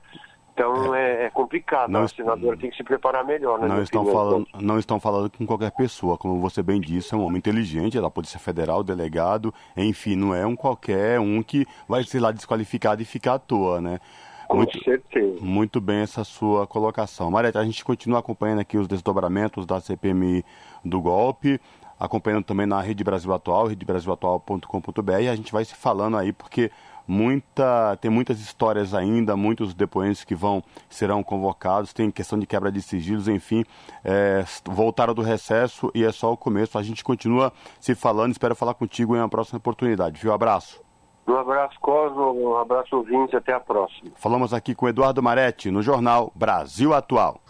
[0.52, 1.92] Então é, é complicado.
[1.92, 3.68] Não, a senadora tem que se preparar melhor, né?
[3.68, 7.24] Não estão, falando, não estão falando com qualquer pessoa, como você bem disse, é um
[7.24, 12.04] homem inteligente, é da Polícia Federal, delegado, enfim, não é um qualquer um que vai
[12.04, 14.00] ser lá desqualificado e ficar à toa, né?
[14.48, 15.38] Com muito, certeza.
[15.42, 17.30] Muito bem essa sua colocação.
[17.30, 20.44] Mareta, a gente continua acompanhando aqui os desdobramentos da CPMI
[20.84, 21.60] do golpe
[22.00, 25.12] acompanhando também na Rede Brasil Atual, redebrasilatual.com.br.
[25.30, 26.72] A gente vai se falando aí porque
[27.08, 32.72] muita, tem muitas histórias ainda, muitos depoentes que vão serão convocados, tem questão de quebra
[32.72, 33.64] de sigilos, enfim,
[34.04, 36.78] é, voltaram do recesso e é só o começo.
[36.78, 40.20] A gente continua se falando, espero falar contigo em uma próxima oportunidade.
[40.22, 40.34] Viu?
[40.34, 40.84] Abraço.
[41.28, 44.12] Um abraço, Cosmo, um abraço, ouvintes, até a próxima.
[44.16, 47.42] Falamos aqui com Eduardo Maretti, no jornal Brasil Atual.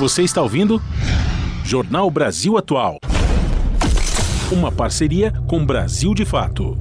[0.00, 0.80] Você está ouvindo?
[1.66, 2.98] Jornal Brasil Atual.
[4.52, 6.76] Uma parceria com Brasil de Fato.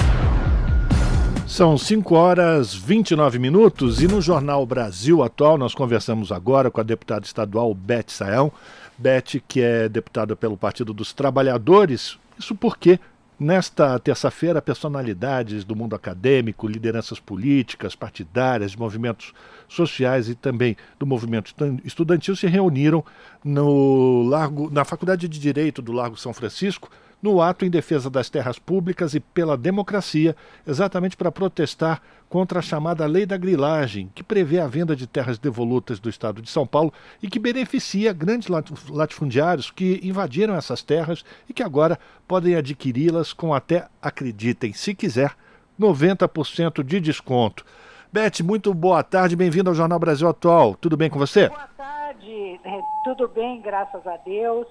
[1.48, 6.84] São 5 horas 29 minutos e no Jornal Brasil Atual nós conversamos agora com a
[6.84, 8.54] deputada estadual Beth Sael.
[8.98, 12.18] Beth, que é deputada pelo Partido dos Trabalhadores.
[12.38, 13.00] Isso porque
[13.44, 19.34] Nesta terça-feira, personalidades do mundo acadêmico, lideranças políticas, partidárias, de movimentos
[19.68, 21.54] sociais e também do movimento
[21.84, 23.04] estudantil se reuniram
[23.44, 26.90] no Largo, na Faculdade de Direito do Largo São Francisco
[27.24, 30.36] no ato em defesa das terras públicas e pela democracia,
[30.68, 35.40] exatamente para protestar contra a chamada Lei da Grilagem, que prevê a venda de terras
[35.40, 38.50] devolutas do estado de São Paulo e que beneficia grandes
[38.90, 45.34] latifundiários que invadiram essas terras e que agora podem adquiri-las com até, acreditem, se quiser,
[45.80, 47.64] 90% de desconto.
[48.12, 50.76] Beth, muito boa tarde, bem-vindo ao Jornal Brasil Atual.
[50.76, 51.48] Tudo bem com você?
[51.48, 54.68] Boa tarde, é, tudo bem, graças a Deus.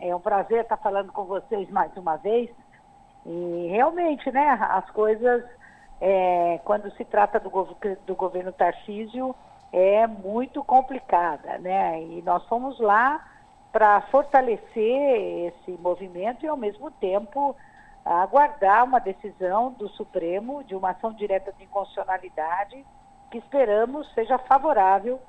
[0.00, 2.50] É um prazer estar falando com vocês mais uma vez.
[3.26, 5.44] E realmente, né, as coisas,
[6.00, 7.50] é, quando se trata do,
[8.06, 9.34] do governo Tarcísio,
[9.72, 12.02] é muito complicada, né?
[12.02, 13.22] E nós fomos lá
[13.72, 17.54] para fortalecer esse movimento e, ao mesmo tempo,
[18.04, 22.86] aguardar uma decisão do Supremo de uma ação direta de inconstitucionalidade
[23.30, 25.20] que esperamos seja favorável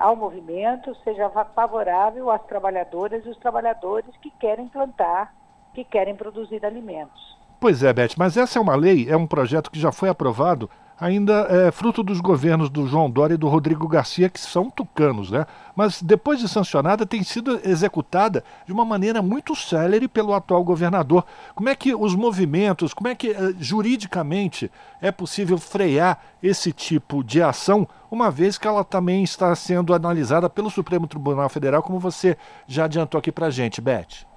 [0.00, 5.34] ao movimento, seja favorável às trabalhadoras e os trabalhadores que querem plantar,
[5.74, 7.38] que querem produzir alimentos.
[7.60, 10.70] Pois é, Beth, mas essa é uma lei, é um projeto que já foi aprovado
[11.00, 15.30] ainda é fruto dos governos do João Dória e do Rodrigo Garcia, que são tucanos,
[15.30, 15.46] né?
[15.74, 21.24] Mas depois de sancionada, tem sido executada de uma maneira muito célere pelo atual governador.
[21.54, 27.24] Como é que os movimentos, como é que eh, juridicamente é possível frear esse tipo
[27.24, 31.98] de ação, uma vez que ela também está sendo analisada pelo Supremo Tribunal Federal, como
[31.98, 32.36] você
[32.66, 34.29] já adiantou aqui para gente, Beth?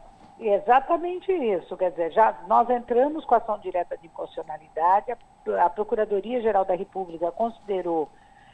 [0.46, 5.70] Exatamente isso, quer dizer, já nós entramos com a ação direta de inconstitucionalidade, a, a
[5.70, 8.10] Procuradoria-Geral da República considerou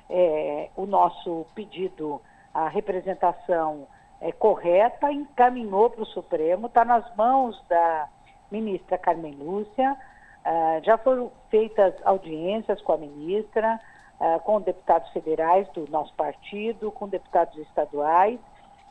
[0.08, 2.22] é, o nosso pedido,
[2.54, 3.88] a representação
[4.22, 8.08] é, correta, encaminhou para o Supremo, está nas mãos da
[8.52, 9.98] ministra Carmen Lúcia,
[10.46, 13.80] uh, já foram feitas audiências com a ministra,
[14.20, 18.40] uh, com deputados federais do nosso partido, com deputados estaduais,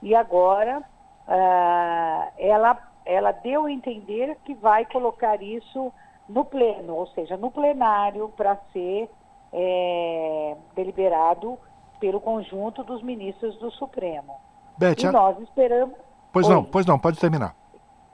[0.02, 5.90] e agora uh, ela, ela deu a entender que vai colocar isso
[6.28, 9.08] no pleno, ou seja, no plenário, para ser
[9.50, 11.58] é, deliberado
[11.98, 14.36] pelo conjunto dos ministros do Supremo.
[14.76, 15.96] Beth, e nós esperamos.
[16.30, 16.54] Pois Oi.
[16.54, 17.56] não, pois não, pode terminar.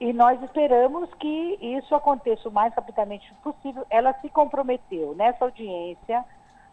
[0.01, 3.85] E nós esperamos que isso aconteça o mais rapidamente possível.
[3.91, 6.25] Ela se comprometeu nessa audiência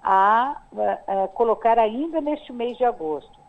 [0.04, 0.62] a,
[1.08, 3.40] a, a colocar ainda neste mês de agosto.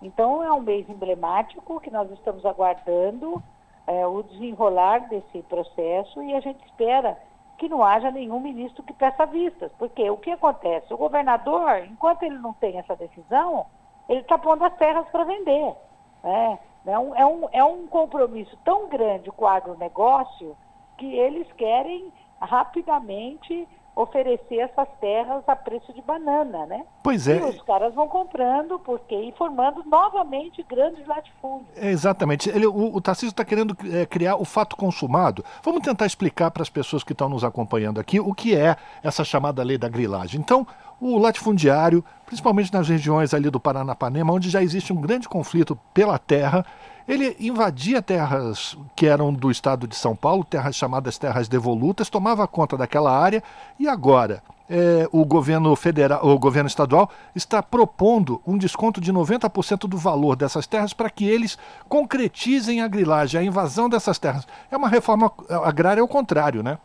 [0.00, 3.42] Então, é um mês emblemático que nós estamos aguardando
[3.86, 7.18] é, o desenrolar desse processo e a gente espera
[7.58, 9.70] que não haja nenhum ministro que peça vistas.
[9.78, 10.92] Porque o que acontece?
[10.92, 13.66] O governador, enquanto ele não tem essa decisão,
[14.08, 15.74] ele está pondo as terras para vender.
[16.22, 16.58] Né?
[16.86, 20.56] É, um, é, um, é um compromisso tão grande com o agronegócio
[20.98, 26.84] que eles querem rapidamente oferecer essas terras a preço de banana, né?
[27.02, 27.38] Pois é.
[27.38, 31.68] E os caras vão comprando, porque e formando novamente grandes latifúndios.
[31.76, 32.48] É, exatamente.
[32.48, 35.44] Ele, o, o Tarcísio está querendo é, criar o fato consumado.
[35.62, 39.24] Vamos tentar explicar para as pessoas que estão nos acompanhando aqui o que é essa
[39.24, 40.40] chamada lei da grilagem.
[40.40, 40.66] Então,
[40.98, 46.18] o latifundiário, principalmente nas regiões ali do Paranapanema, onde já existe um grande conflito pela
[46.18, 46.64] terra,
[47.06, 52.46] ele invadia terras que eram do estado de São Paulo, terras chamadas terras devolutas, tomava
[52.46, 53.42] conta daquela área
[53.78, 59.80] e agora é, o governo federal, o governo estadual está propondo um desconto de 90%
[59.88, 64.46] do valor dessas terras para que eles concretizem a grilagem, a invasão dessas terras.
[64.70, 65.30] É uma reforma
[65.62, 66.78] agrária ao contrário, né?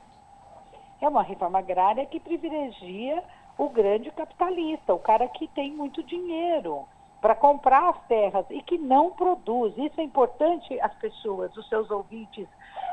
[1.00, 3.24] É uma reforma agrária que privilegia
[3.58, 6.86] o grande capitalista, o cara que tem muito dinheiro
[7.22, 9.78] para comprar as terras e que não produz.
[9.78, 12.48] Isso é importante as pessoas, os seus ouvintes,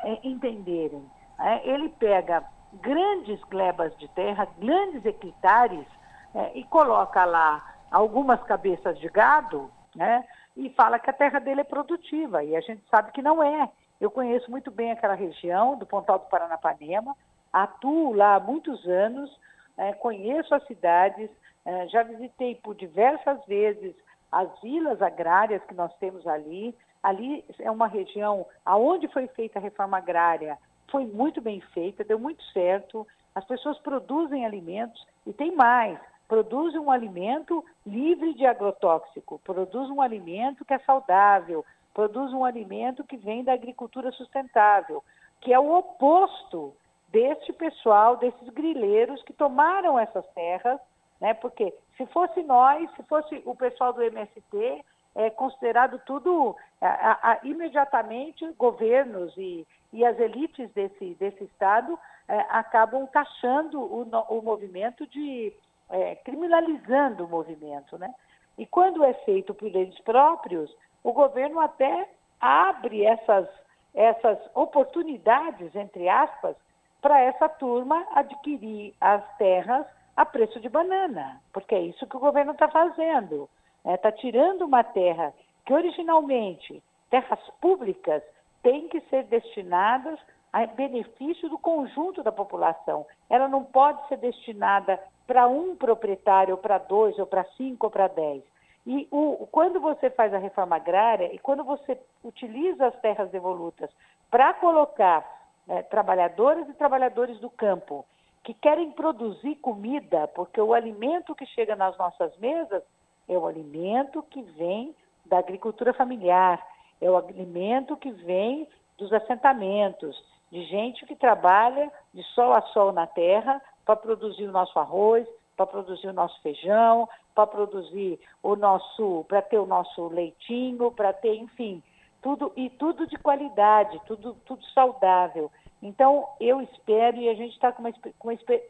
[0.04, 1.04] é, entenderem.
[1.38, 5.86] É, ele pega grandes glebas de terra, grandes hectares,
[6.34, 10.24] é, e coloca lá algumas cabeças de gado, né,
[10.56, 13.70] e fala que a terra dele é produtiva, e a gente sabe que não é.
[14.00, 17.16] Eu conheço muito bem aquela região do Pontal do Paranapanema,
[17.52, 19.30] atuo lá há muitos anos,
[19.76, 21.30] é, conheço as cidades,
[21.64, 23.94] é, já visitei por diversas vezes
[24.34, 26.74] as vilas agrárias que nós temos ali.
[27.02, 30.58] Ali é uma região aonde foi feita a reforma agrária,
[30.90, 33.06] foi muito bem feita, deu muito certo.
[33.34, 35.98] As pessoas produzem alimentos e tem mais.
[36.26, 43.04] produz um alimento livre de agrotóxico, produz um alimento que é saudável, produz um alimento
[43.04, 45.04] que vem da agricultura sustentável,
[45.40, 46.74] que é o oposto
[47.08, 50.80] deste pessoal, desses grileiros que tomaram essas terras,
[51.20, 51.34] né?
[51.34, 54.84] Porque se fosse nós, se fosse o pessoal do MST,
[55.14, 62.38] é considerado tudo a, a, imediatamente governos e, e as elites desse, desse estado é,
[62.50, 65.52] acabam taxando o, o movimento de
[65.90, 68.12] é, criminalizando o movimento, né?
[68.56, 72.08] E quando é feito por eles próprios, o governo até
[72.40, 73.48] abre essas
[73.94, 76.56] essas oportunidades entre aspas
[77.00, 79.86] para essa turma adquirir as terras
[80.16, 83.48] a preço de banana, porque é isso que o governo está fazendo.
[83.84, 84.16] Está né?
[84.16, 85.34] tirando uma terra
[85.64, 88.22] que originalmente, terras públicas,
[88.62, 90.18] têm que ser destinadas
[90.52, 93.04] a benefício do conjunto da população.
[93.28, 98.08] Ela não pode ser destinada para um proprietário, para dois, ou para cinco, ou para
[98.08, 98.42] dez.
[98.86, 103.90] E o, quando você faz a reforma agrária e quando você utiliza as terras devolutas
[104.30, 105.24] para colocar
[105.68, 108.04] é, trabalhadoras e trabalhadores do campo
[108.44, 112.82] que querem produzir comida, porque o alimento que chega nas nossas mesas
[113.26, 116.62] é o alimento que vem da agricultura familiar,
[117.00, 118.68] é o alimento que vem
[118.98, 120.22] dos assentamentos,
[120.52, 125.26] de gente que trabalha de sol a sol na terra para produzir o nosso arroz,
[125.56, 131.12] para produzir o nosso feijão, para produzir o nosso, para ter o nosso leitinho, para
[131.12, 131.82] ter, enfim,
[132.22, 135.50] tudo e tudo de qualidade, tudo, tudo saudável.
[135.84, 137.92] Então, eu espero e a gente está com, uma,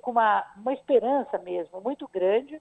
[0.03, 2.61] com uma, uma esperança mesmo muito grande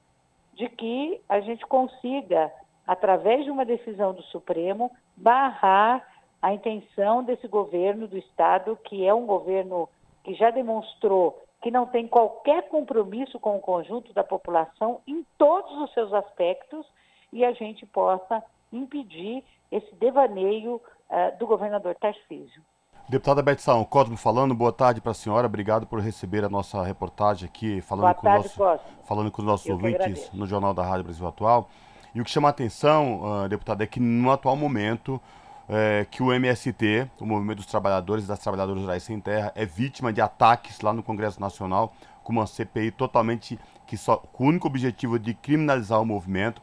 [0.53, 2.53] de que a gente consiga,
[2.85, 6.07] através de uma decisão do Supremo, barrar
[6.39, 9.89] a intenção desse governo do Estado, que é um governo
[10.23, 15.71] que já demonstrou que não tem qualquer compromisso com o conjunto da população em todos
[15.81, 16.85] os seus aspectos
[17.31, 22.61] e a gente possa impedir esse devaneio uh, do governador Tarcísio.
[23.07, 27.45] Deputada Betsaon, Cosmo falando, boa tarde para a senhora, obrigado por receber a nossa reportagem
[27.45, 30.83] aqui, falando, boa com, tarde, nosso, falando com os nossos Eu ouvintes no Jornal da
[30.83, 31.69] Rádio Brasil Atual.
[32.15, 35.19] E o que chama a atenção, uh, deputada, é que no atual momento
[35.67, 39.65] é, que o MST, o Movimento dos Trabalhadores e das Trabalhadoras Rurais Sem Terra, é
[39.65, 41.93] vítima de ataques lá no Congresso Nacional,
[42.23, 46.61] com uma CPI totalmente que só, com o único objetivo de criminalizar o movimento.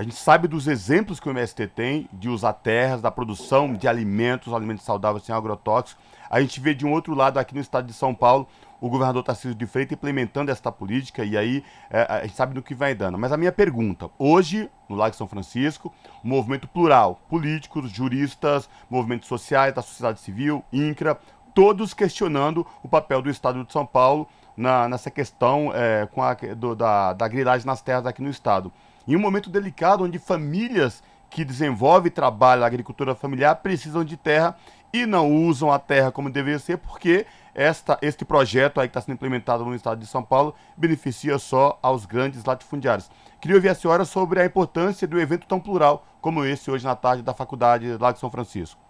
[0.00, 3.86] A gente sabe dos exemplos que o MST tem de usar terras, da produção de
[3.86, 6.02] alimentos, alimentos saudáveis sem agrotóxicos.
[6.30, 8.48] A gente vê de um outro lado aqui no estado de São Paulo
[8.80, 12.62] o governador Tarcísio de Freitas implementando esta política e aí é, a gente sabe do
[12.62, 13.18] que vai dando.
[13.18, 15.92] Mas a minha pergunta, hoje, no Lago São Francisco,
[16.24, 21.20] um movimento plural, políticos, juristas, movimentos sociais, da sociedade civil, INCRA,
[21.54, 24.26] todos questionando o papel do Estado de São Paulo
[24.56, 28.72] na, nessa questão é, com a, do, da, da grilagem nas terras aqui no Estado.
[29.06, 34.16] Em um momento delicado onde famílias que desenvolvem e trabalham a agricultura familiar precisam de
[34.16, 34.56] terra
[34.92, 37.24] e não usam a terra como deveria ser, porque
[37.54, 41.78] esta, este projeto aí que está sendo implementado no estado de São Paulo beneficia só
[41.80, 43.10] aos grandes latifundiários.
[43.40, 46.96] Queria ouvir a senhora sobre a importância do evento tão plural como esse hoje na
[46.96, 48.80] tarde da faculdade lá de São Francisco.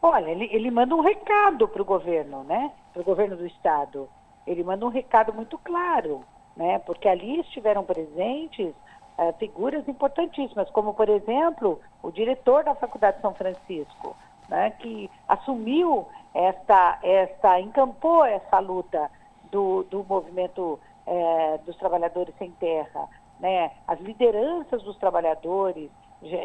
[0.00, 2.70] Olha, ele, ele manda um recado para o governo, né?
[2.92, 4.08] Para o governo do estado.
[4.46, 6.24] Ele manda um recado muito claro,
[6.56, 6.78] né?
[6.80, 8.72] Porque ali estiveram presentes
[9.18, 14.16] uh, figuras importantíssimas, como por exemplo o diretor da faculdade de São Francisco,
[14.48, 14.70] né?
[14.70, 19.10] Que assumiu esta, esta encampou essa luta
[19.50, 23.08] do, do movimento é, dos trabalhadores sem terra,
[23.40, 23.70] né?
[23.86, 25.90] as lideranças dos trabalhadores,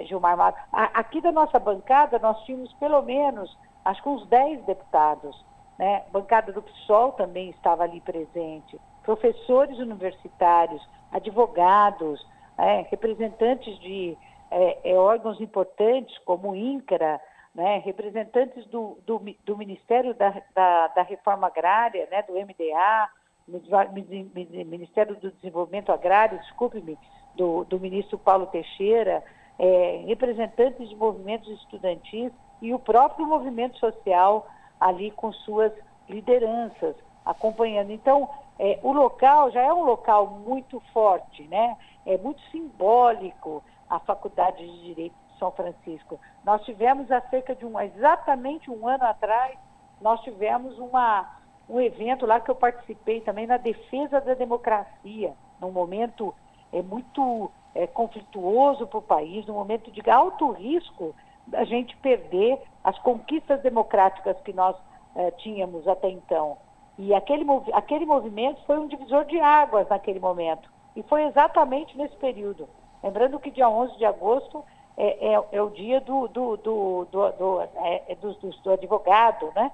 [0.05, 0.59] Gilmar Mato.
[0.71, 5.43] Aqui da nossa bancada nós tínhamos pelo menos, acho que uns 10 deputados,
[5.77, 6.03] né?
[6.11, 12.25] bancada do PSOL também estava ali presente, professores universitários, advogados,
[12.57, 14.17] é, representantes de
[14.51, 17.19] é, é órgãos importantes como o INCRA,
[17.53, 23.09] né, representantes do, do, do Ministério da, da, da, Reforma Agrária, né, do MDA,
[24.65, 26.97] Ministério do Desenvolvimento Agrário, desculpe-me,
[27.35, 29.23] do, do ministro Paulo Teixeira,
[29.59, 32.31] é, representantes de movimentos estudantis
[32.61, 34.47] e o próprio movimento social
[34.79, 35.71] ali com suas
[36.09, 36.95] lideranças
[37.25, 37.91] acompanhando.
[37.91, 38.29] Então,
[38.59, 41.77] é, o local já é um local muito forte, né?
[42.05, 46.19] É muito simbólico a Faculdade de Direito são Francisco.
[46.43, 49.57] Nós tivemos há cerca de um, exatamente um ano atrás,
[50.01, 51.29] nós tivemos uma,
[51.69, 56.33] um evento lá que eu participei também na defesa da democracia, num momento
[56.71, 61.15] é, muito é, conflituoso para o país, num momento de alto risco
[61.47, 64.75] da gente perder as conquistas democráticas que nós
[65.15, 66.57] é, tínhamos até então.
[66.97, 72.15] E aquele, aquele movimento foi um divisor de águas naquele momento, E foi exatamente nesse
[72.17, 72.67] período.
[73.03, 74.63] Lembrando que dia 11 de agosto
[74.95, 79.51] é, é, é o dia do, do, do, do, do, é, é do, do, advogado,
[79.55, 79.71] né?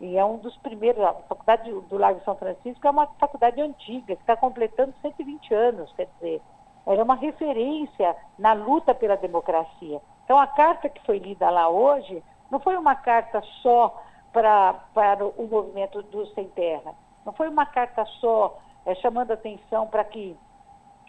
[0.00, 4.16] E é um dos primeiros, a Faculdade do Lago São Francisco é uma faculdade antiga,
[4.16, 6.40] que está completando 120 anos, quer dizer,
[6.86, 10.00] era uma referência na luta pela democracia.
[10.24, 14.02] Então a carta que foi lida lá hoje não foi uma carta só
[14.32, 16.94] pra, para o movimento do Sem Terra,
[17.26, 20.34] não foi uma carta só é, chamando atenção para que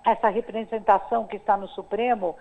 [0.04, 2.36] essa representação que está no Supremo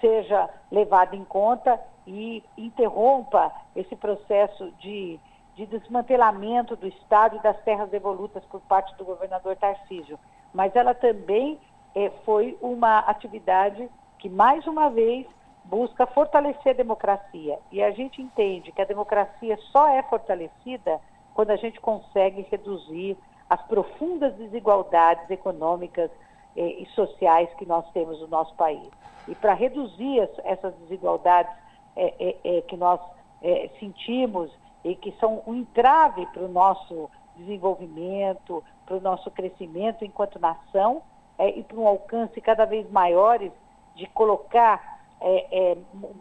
[0.00, 5.18] seja levada em conta e interrompa esse processo de,
[5.54, 10.18] de desmantelamento do Estado e das terras devolutas por parte do governador Tarcísio.
[10.52, 11.58] Mas ela também
[11.94, 13.88] é, foi uma atividade
[14.18, 15.26] que, mais uma vez,
[15.64, 17.58] busca fortalecer a democracia.
[17.72, 21.00] E a gente entende que a democracia só é fortalecida
[21.32, 23.16] quando a gente consegue reduzir
[23.48, 26.10] as profundas desigualdades econômicas
[26.56, 28.88] e sociais que nós temos no nosso país.
[29.26, 31.52] E para reduzir as, essas desigualdades
[31.96, 33.00] eh, eh, que nós
[33.78, 34.50] sentimos
[34.82, 41.02] e que são um entrave para o nosso desenvolvimento, para o nosso crescimento enquanto nação
[41.54, 43.52] e para um alcance cada vez maiores
[43.94, 44.98] de colocar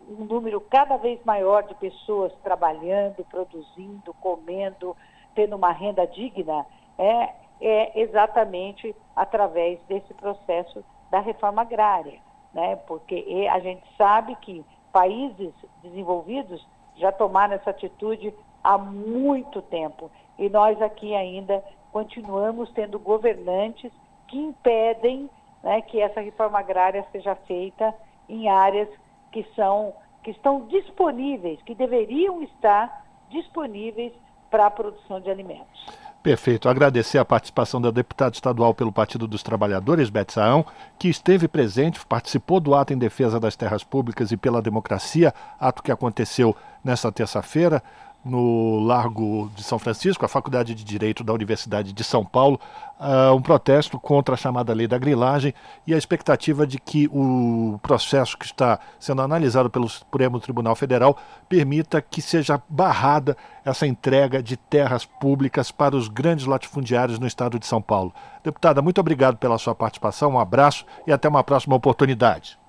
[0.10, 4.98] um número cada vez maior de pessoas trabalhando, produzindo, comendo,
[5.34, 6.66] tendo uma renda digna,
[6.98, 7.30] é,
[7.66, 12.20] é exatamente através desse processo da reforma agrária,
[12.54, 12.76] né?
[12.88, 18.34] porque a gente sabe que países desenvolvidos já tomaram essa atitude
[18.64, 23.92] há muito tempo e nós aqui ainda continuamos tendo governantes
[24.28, 25.30] que impedem
[25.64, 27.94] né, que essa reforma agrária seja feita
[28.28, 28.90] em áreas
[29.32, 29.94] que são
[30.24, 34.14] que estão disponíveis, que deveriam estar disponíveis
[34.50, 35.86] para a produção de alimentos.
[36.24, 36.70] Perfeito.
[36.70, 40.66] Agradecer a participação da deputada estadual pelo Partido dos Trabalhadores, Beth Saão,
[40.98, 45.84] que esteve presente, participou do ato em defesa das terras públicas e pela democracia, ato
[45.84, 47.84] que aconteceu nesta terça-feira
[48.24, 52.60] no Largo de São Francisco, a Faculdade de Direito da Universidade de São Paulo,
[53.00, 55.54] uh, um protesto contra a chamada lei da grilagem
[55.86, 61.18] e a expectativa de que o processo que está sendo analisado pelo Supremo Tribunal Federal
[61.50, 67.60] permita que seja barrada essa entrega de terras públicas para os grandes latifundiários no estado
[67.60, 68.14] de São Paulo.
[68.44, 72.63] Deputada, muito obrigado pela sua participação, um abraço e até uma próxima oportunidade.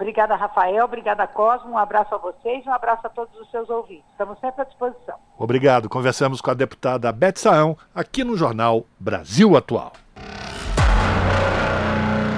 [0.00, 0.82] Obrigada, Rafael.
[0.82, 1.72] Obrigada, Cosmo.
[1.72, 4.06] Um abraço a vocês e um abraço a todos os seus ouvintes.
[4.12, 5.14] Estamos sempre à disposição.
[5.38, 5.90] Obrigado.
[5.90, 9.92] Conversamos com a deputada Beth Saão, aqui no Jornal Brasil Atual.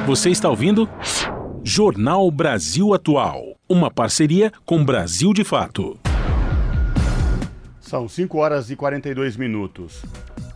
[0.07, 0.89] Você está ouvindo?
[1.63, 3.55] Jornal Brasil Atual.
[3.69, 5.97] Uma parceria com Brasil de Fato.
[7.81, 10.03] São 5 horas e 42 minutos.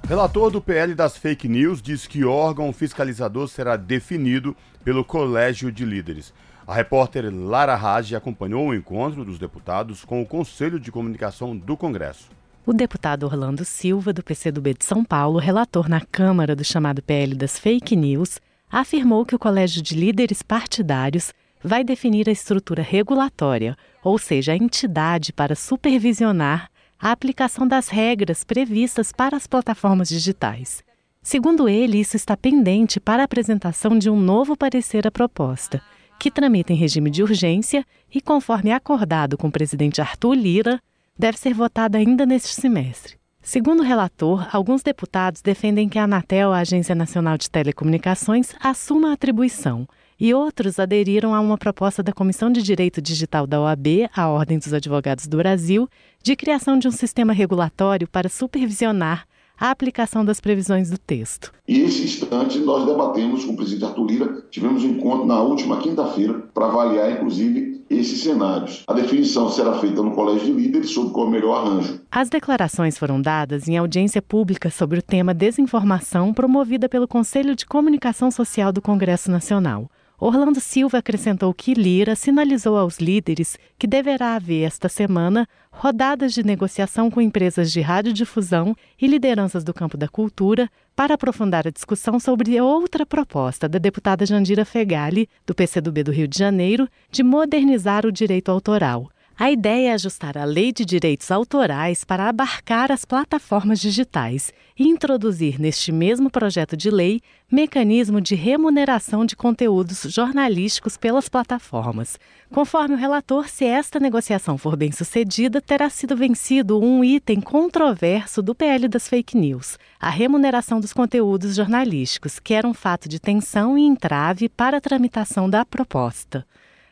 [0.09, 5.85] Relator do PL das fake news diz que órgão fiscalizador será definido pelo Colégio de
[5.85, 6.35] Líderes.
[6.67, 11.77] A repórter Lara Raj acompanhou o encontro dos deputados com o Conselho de Comunicação do
[11.77, 12.29] Congresso.
[12.67, 17.37] O deputado Orlando Silva, do PCdoB de São Paulo, relator na Câmara do chamado PL
[17.37, 23.77] das Fake News, afirmou que o Colégio de Líderes Partidários vai definir a estrutura regulatória,
[24.03, 30.83] ou seja, a entidade para supervisionar a aplicação das regras previstas para as plataformas digitais.
[31.23, 35.81] Segundo ele, isso está pendente para a apresentação de um novo parecer à proposta
[36.19, 40.81] que tramita em regime de urgência e, conforme acordado com o presidente Arthur Lira,
[41.19, 43.17] deve ser votada ainda neste semestre.
[43.43, 49.11] Segundo o relator, alguns deputados defendem que a Anatel, a Agência Nacional de Telecomunicações, assuma
[49.11, 49.87] a atribuição,
[50.19, 54.59] e outros aderiram a uma proposta da Comissão de Direito Digital da OAB, a Ordem
[54.59, 55.89] dos Advogados do Brasil,
[56.23, 59.27] de criação de um sistema regulatório para supervisionar
[59.59, 61.53] a aplicação das previsões do texto.
[61.67, 65.79] E esse instante nós debatemos com o presidente Arthur Lira, tivemos um encontro na última
[65.79, 68.85] quinta-feira para avaliar, inclusive, esses cenários.
[68.87, 72.01] A definição será feita no Colégio de Líderes sobre qual é o melhor arranjo.
[72.11, 77.65] As declarações foram dadas em audiência pública sobre o tema desinformação promovida pelo Conselho de
[77.65, 79.89] Comunicação Social do Congresso Nacional.
[80.19, 86.43] Orlando Silva acrescentou que Lira sinalizou aos líderes que deverá haver esta semana rodadas de
[86.43, 92.19] negociação com empresas de radiodifusão e lideranças do campo da cultura para aprofundar a discussão
[92.19, 98.07] sobre outra proposta da deputada Jandira Fegali, do PCdoB do Rio de Janeiro, de modernizar
[98.07, 99.11] o direito autoral.
[99.39, 104.89] A ideia é ajustar a lei de direitos autorais para abarcar as plataformas digitais e
[104.89, 107.21] introduzir neste mesmo projeto de lei
[107.53, 112.19] mecanismo de remuneração de conteúdos jornalísticos pelas plataformas.
[112.51, 118.41] Conforme o relator, se esta negociação for bem sucedida, terá sido vencido um item controverso
[118.41, 123.21] do PL das fake news, a remuneração dos conteúdos jornalísticos, que era um fato de
[123.21, 126.47] tensão e entrave para a tramitação da proposta.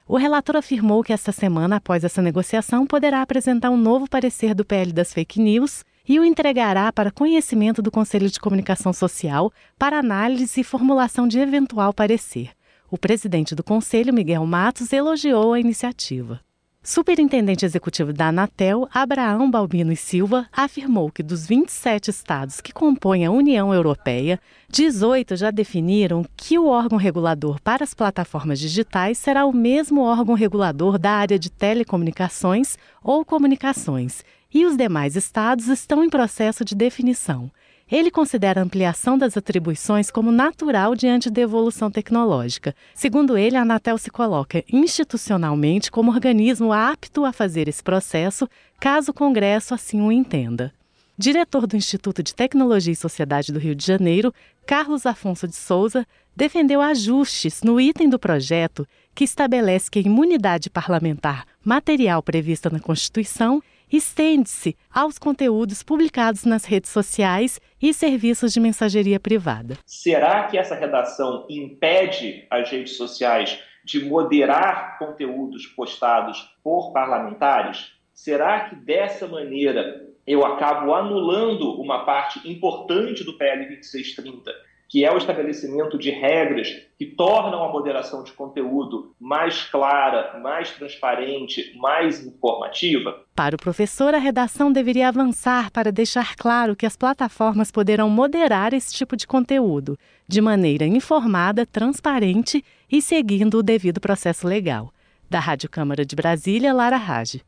[0.06, 4.62] O relator afirmou que esta semana, após essa negociação, poderá apresentar um novo parecer do
[4.62, 9.98] PL das fake news e o entregará para conhecimento do Conselho de Comunicação Social para
[9.98, 12.50] análise e formulação de eventual parecer.
[12.90, 16.38] O presidente do Conselho, Miguel Matos, elogiou a iniciativa.
[16.86, 23.24] Superintendente executivo da Anatel, Abraão Balbino e Silva, afirmou que dos 27 estados que compõem
[23.24, 29.46] a União Europeia, 18 já definiram que o órgão regulador para as plataformas digitais será
[29.46, 34.22] o mesmo órgão regulador da área de telecomunicações ou comunicações,
[34.52, 37.50] e os demais estados estão em processo de definição.
[37.90, 42.74] Ele considera a ampliação das atribuições como natural diante da evolução tecnológica.
[42.94, 48.48] Segundo ele, a Anatel se coloca institucionalmente como organismo apto a fazer esse processo,
[48.80, 50.72] caso o Congresso assim o entenda.
[51.16, 54.34] Diretor do Instituto de Tecnologia e Sociedade do Rio de Janeiro,
[54.66, 60.68] Carlos Afonso de Souza, defendeu ajustes no item do projeto que estabelece que a imunidade
[60.68, 63.62] parlamentar material prevista na Constituição
[63.96, 69.76] estende-se aos conteúdos publicados nas redes sociais e serviços de mensageria privada.
[69.86, 77.92] Será que essa redação impede as redes sociais de moderar conteúdos postados por parlamentares?
[78.12, 84.50] Será que dessa maneira eu acabo anulando uma parte importante do PL 2630
[84.88, 86.68] que é o estabelecimento de regras
[86.98, 93.24] que tornam a moderação de conteúdo mais clara, mais transparente, mais informativa?
[93.34, 98.72] Para o professor, a redação deveria avançar para deixar claro que as plataformas poderão moderar
[98.72, 104.92] esse tipo de conteúdo de maneira informada, transparente e seguindo o devido processo legal.
[105.28, 107.42] Da Rádio Câmara de Brasília, Lara Rage.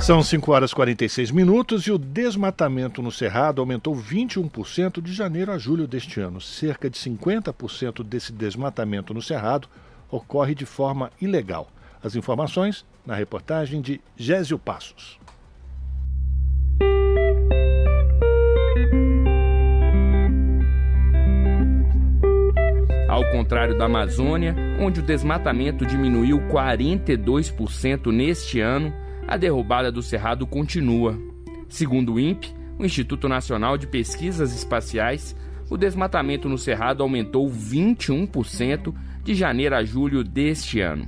[0.00, 5.52] São 5 horas e 46 minutos e o desmatamento no Cerrado aumentou 21% de janeiro
[5.52, 6.40] a julho deste ano.
[6.40, 9.68] Cerca de 50% desse desmatamento no Cerrado
[10.10, 11.68] ocorre de forma ilegal.
[12.02, 15.18] As informações na reportagem de Gésio Passos.
[23.08, 28.90] Ao contrário da Amazônia, onde o desmatamento diminuiu 42% neste ano,
[29.28, 31.16] a derrubada do Cerrado continua.
[31.68, 35.36] Segundo o INPE, o Instituto Nacional de Pesquisas Espaciais,
[35.68, 41.06] o desmatamento no Cerrado aumentou 21% de janeiro a julho deste ano.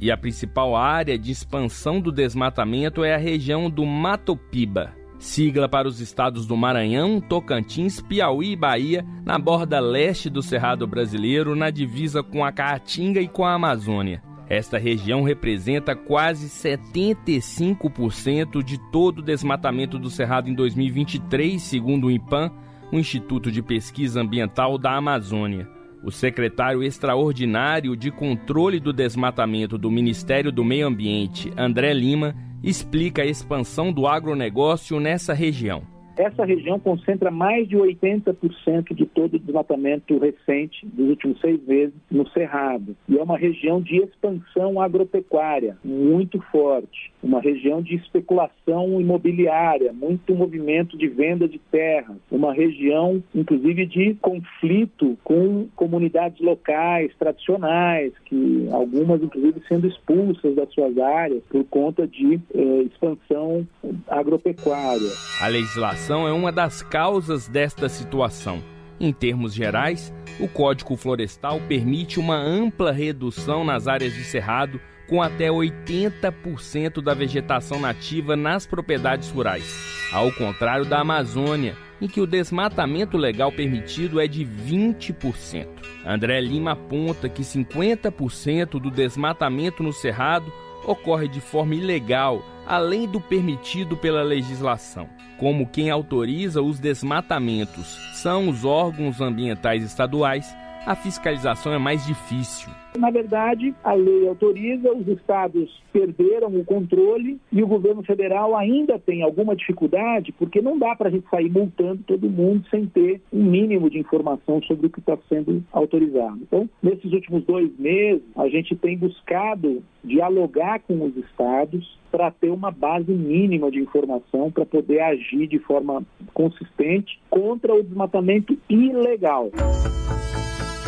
[0.00, 5.86] E a principal área de expansão do desmatamento é a região do Matopiba, sigla para
[5.86, 11.70] os estados do Maranhão, Tocantins, Piauí e Bahia, na borda leste do Cerrado brasileiro, na
[11.70, 14.22] divisa com a Caatinga e com a Amazônia.
[14.50, 22.10] Esta região representa quase 75% de todo o desmatamento do Cerrado em 2023, segundo o
[22.10, 22.50] IPAM,
[22.90, 25.68] o Instituto de Pesquisa Ambiental da Amazônia.
[26.02, 33.22] O secretário extraordinário de controle do desmatamento do Ministério do Meio Ambiente, André Lima, explica
[33.22, 35.99] a expansão do agronegócio nessa região.
[36.20, 41.94] Essa região concentra mais de 80% de todo o desmatamento recente dos últimos seis meses
[42.10, 42.94] no Cerrado.
[43.08, 50.34] E é uma região de expansão agropecuária muito forte, uma região de especulação imobiliária, muito
[50.34, 58.68] movimento de venda de terras, uma região, inclusive, de conflito com comunidades locais, tradicionais, que
[58.70, 63.66] algumas, inclusive, sendo expulsas das suas áreas por conta de eh, expansão
[64.06, 65.10] agropecuária.
[65.40, 68.62] A legislação é uma das causas desta situação.
[68.98, 75.22] Em termos gerais, o Código Florestal permite uma ampla redução nas áreas de cerrado, com
[75.22, 82.26] até 80% da vegetação nativa nas propriedades rurais, ao contrário da Amazônia, em que o
[82.26, 85.66] desmatamento legal permitido é de 20%.
[86.06, 90.52] André Lima aponta que 50% do desmatamento no cerrado
[90.84, 98.48] ocorre de forma ilegal, além do permitido pela legislação como quem autoriza os desmatamentos são
[98.48, 100.54] os órgãos ambientais estaduais,
[100.86, 102.68] a fiscalização é mais difícil.
[102.98, 108.98] Na verdade, a lei autoriza, os estados perderam o controle e o governo federal ainda
[108.98, 113.20] tem alguma dificuldade, porque não dá para a gente sair multando todo mundo sem ter
[113.32, 116.38] um mínimo de informação sobre o que está sendo autorizado.
[116.42, 122.50] Então, nesses últimos dois meses, a gente tem buscado dialogar com os estados para ter
[122.50, 126.02] uma base mínima de informação para poder agir de forma
[126.34, 129.50] consistente contra o desmatamento ilegal.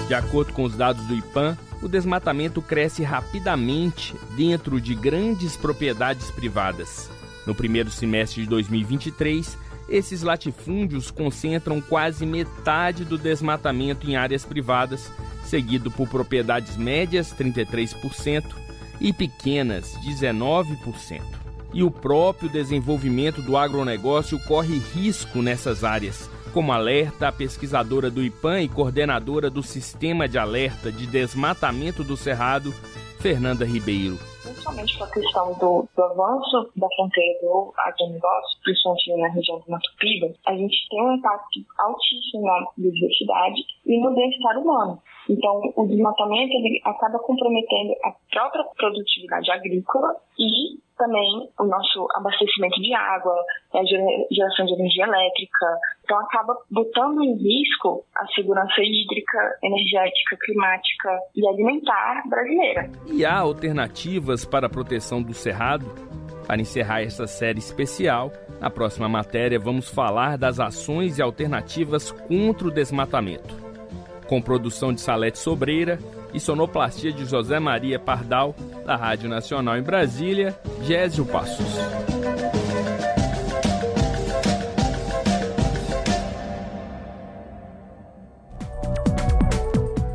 [0.09, 6.31] De acordo com os dados do IPAM, o desmatamento cresce rapidamente dentro de grandes propriedades
[6.31, 7.11] privadas.
[7.45, 9.59] No primeiro semestre de 2023,
[9.89, 15.11] esses latifúndios concentram quase metade do desmatamento em áreas privadas,
[15.45, 18.45] seguido por propriedades médias, 33%,
[19.01, 21.21] e pequenas, 19%.
[21.75, 28.23] E o próprio desenvolvimento do agronegócio corre risco nessas áreas como alerta a pesquisadora do
[28.23, 32.73] IPAM e coordenadora do Sistema de Alerta de Desmatamento do Cerrado,
[33.21, 34.19] Fernanda Ribeiro.
[34.43, 39.71] Principalmente com a questão do, do avanço da fronteira do agronegócio, principalmente na região do
[39.71, 45.01] Mato Piba, a gente tem um impacto altíssimo na biodiversidade e no bem-estar humano.
[45.31, 52.81] Então, o desmatamento ele acaba comprometendo a própria produtividade agrícola e também o nosso abastecimento
[52.81, 53.35] de água,
[53.75, 53.85] a
[54.33, 55.67] geração de energia elétrica.
[56.05, 62.91] Então, acaba botando em risco a segurança hídrica, energética, climática e alimentar brasileira.
[63.07, 65.87] E há alternativas para a proteção do cerrado?
[66.47, 68.31] Para encerrar essa série especial,
[68.61, 73.63] na próxima matéria vamos falar das ações e alternativas contra o desmatamento
[74.33, 75.99] com produção de Salete Sobreira
[76.33, 78.55] e sonoplastia de José Maria Pardal,
[78.85, 81.67] da Rádio Nacional em Brasília, Gésio Passos.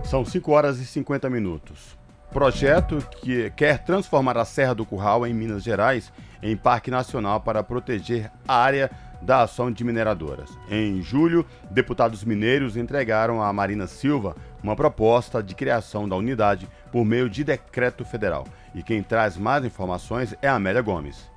[0.03, 1.97] São 5 horas e 50 minutos.
[2.32, 6.11] Projeto que quer transformar a Serra do Curral, em Minas Gerais,
[6.41, 8.91] em Parque Nacional para proteger a área
[9.22, 10.57] da ação de mineradoras.
[10.70, 17.05] Em julho, deputados mineiros entregaram a Marina Silva uma proposta de criação da unidade por
[17.05, 18.45] meio de decreto federal.
[18.74, 21.30] E quem traz mais informações é Amélia Gomes.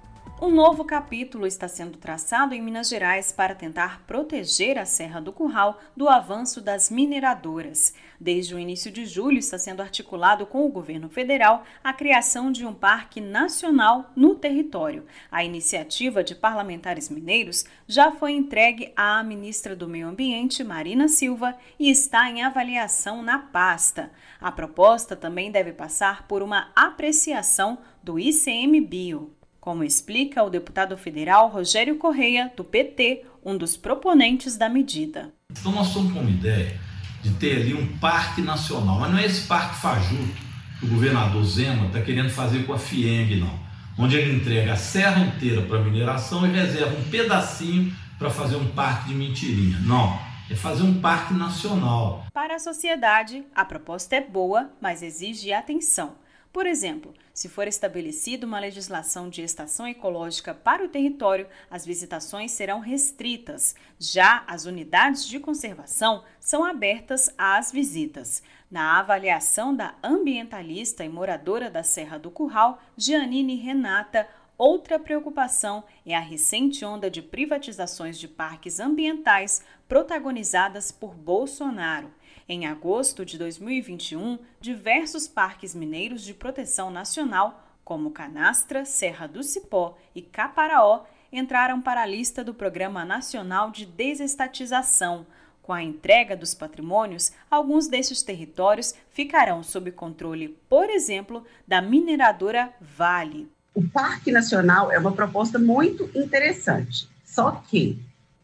[0.42, 5.34] Um novo capítulo está sendo traçado em Minas Gerais para tentar proteger a Serra do
[5.34, 7.92] Curral do avanço das mineradoras.
[8.18, 12.64] Desde o início de julho está sendo articulado com o governo federal a criação de
[12.64, 15.04] um parque nacional no território.
[15.30, 21.54] A iniciativa de parlamentares mineiros já foi entregue à ministra do Meio Ambiente, Marina Silva,
[21.78, 24.10] e está em avaliação na pasta.
[24.40, 31.48] A proposta também deve passar por uma apreciação do ICMBio como explica o deputado federal
[31.48, 35.32] Rogério Correia, do PT, um dos proponentes da medida.
[35.50, 36.78] Então nós estamos com uma ideia
[37.22, 41.44] de ter ali um parque nacional, mas não é esse parque fajuto que o governador
[41.44, 43.60] Zema está querendo fazer com a FIENG, não.
[43.98, 48.68] Onde ele entrega a serra inteira para mineração e reserva um pedacinho para fazer um
[48.68, 49.78] parque de mentirinha.
[49.80, 50.18] Não,
[50.50, 52.24] é fazer um parque nacional.
[52.32, 56.14] Para a sociedade, a proposta é boa, mas exige atenção.
[56.52, 62.52] Por exemplo, se for estabelecida uma legislação de estação ecológica para o território, as visitações
[62.52, 63.74] serão restritas.
[63.98, 68.42] Já as unidades de conservação são abertas às visitas.
[68.70, 74.28] Na avaliação da ambientalista e moradora da Serra do Curral, Giannini Renata,
[74.58, 82.12] Outra preocupação é a recente onda de privatizações de parques ambientais protagonizadas por Bolsonaro.
[82.52, 89.96] Em agosto de 2021, diversos parques mineiros de proteção nacional, como Canastra, Serra do Cipó
[90.16, 95.24] e Caparaó, entraram para a lista do Programa Nacional de Desestatização.
[95.62, 102.74] Com a entrega dos patrimônios, alguns desses territórios ficarão sob controle, por exemplo, da mineradora
[102.80, 103.48] Vale.
[103.72, 107.96] O Parque Nacional é uma proposta muito interessante, só que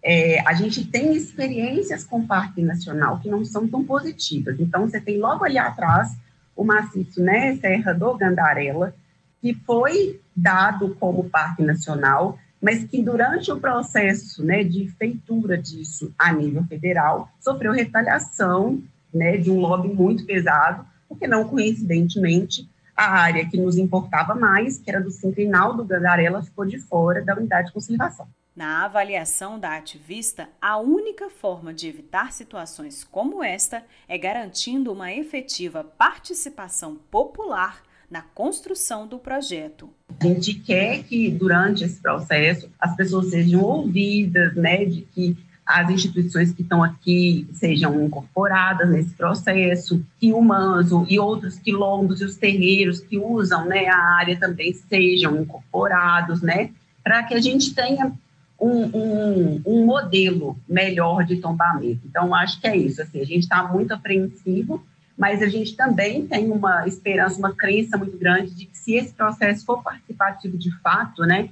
[0.09, 4.61] é, a gente tem experiências com o Parque Nacional que não são tão positivas.
[4.61, 6.17] Então, você tem logo ali atrás
[6.55, 8.95] o maciço, né, Serra do Gandarela,
[9.43, 16.15] que foi dado como Parque Nacional, mas que durante o processo né, de feitura disso
[16.17, 18.81] a nível federal, sofreu retaliação
[19.13, 24.79] né, de um lobby muito pesado, porque não coincidentemente a área que nos importava mais,
[24.79, 28.29] que era do Sincrinal do Gandarela, ficou de fora da unidade de conservação.
[28.57, 35.13] Na avaliação da ativista, a única forma de evitar situações como esta é garantindo uma
[35.13, 39.91] efetiva participação popular na construção do projeto.
[40.19, 45.37] A gente quer que durante esse processo as pessoas sejam ouvidas, né, de que
[45.67, 52.23] as instituições que estão aqui sejam incorporadas nesse processo, que o manso e outros quilombos
[52.23, 56.71] e os terreiros que usam né, a área também sejam incorporados, né,
[57.05, 58.17] para que a gente tenha
[58.59, 62.01] um, um, um, modelo melhor de tombamento.
[62.05, 64.85] Então, acho que é isso, assim, a gente está muito apreensivo,
[65.17, 69.13] mas a gente também tem uma esperança, uma crença muito grande de que se esse
[69.13, 71.51] processo for participativo de fato, né,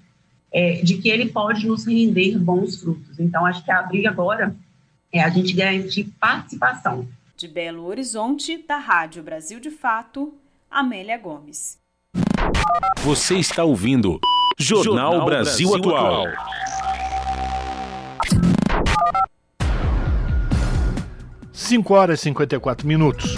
[0.53, 3.19] é, de que ele pode nos render bons frutos.
[3.19, 4.55] Então, acho que a briga agora
[5.13, 7.07] é a gente garantir participação.
[7.37, 10.33] De Belo Horizonte, da Rádio Brasil de Fato,
[10.71, 11.79] Amélia Gomes.
[13.05, 14.21] Você está ouvindo
[14.59, 16.27] Jornal, Jornal Brasil, Brasil, Atual.
[16.27, 16.84] Atual.
[21.57, 23.37] Cinco horas e 54 minutos.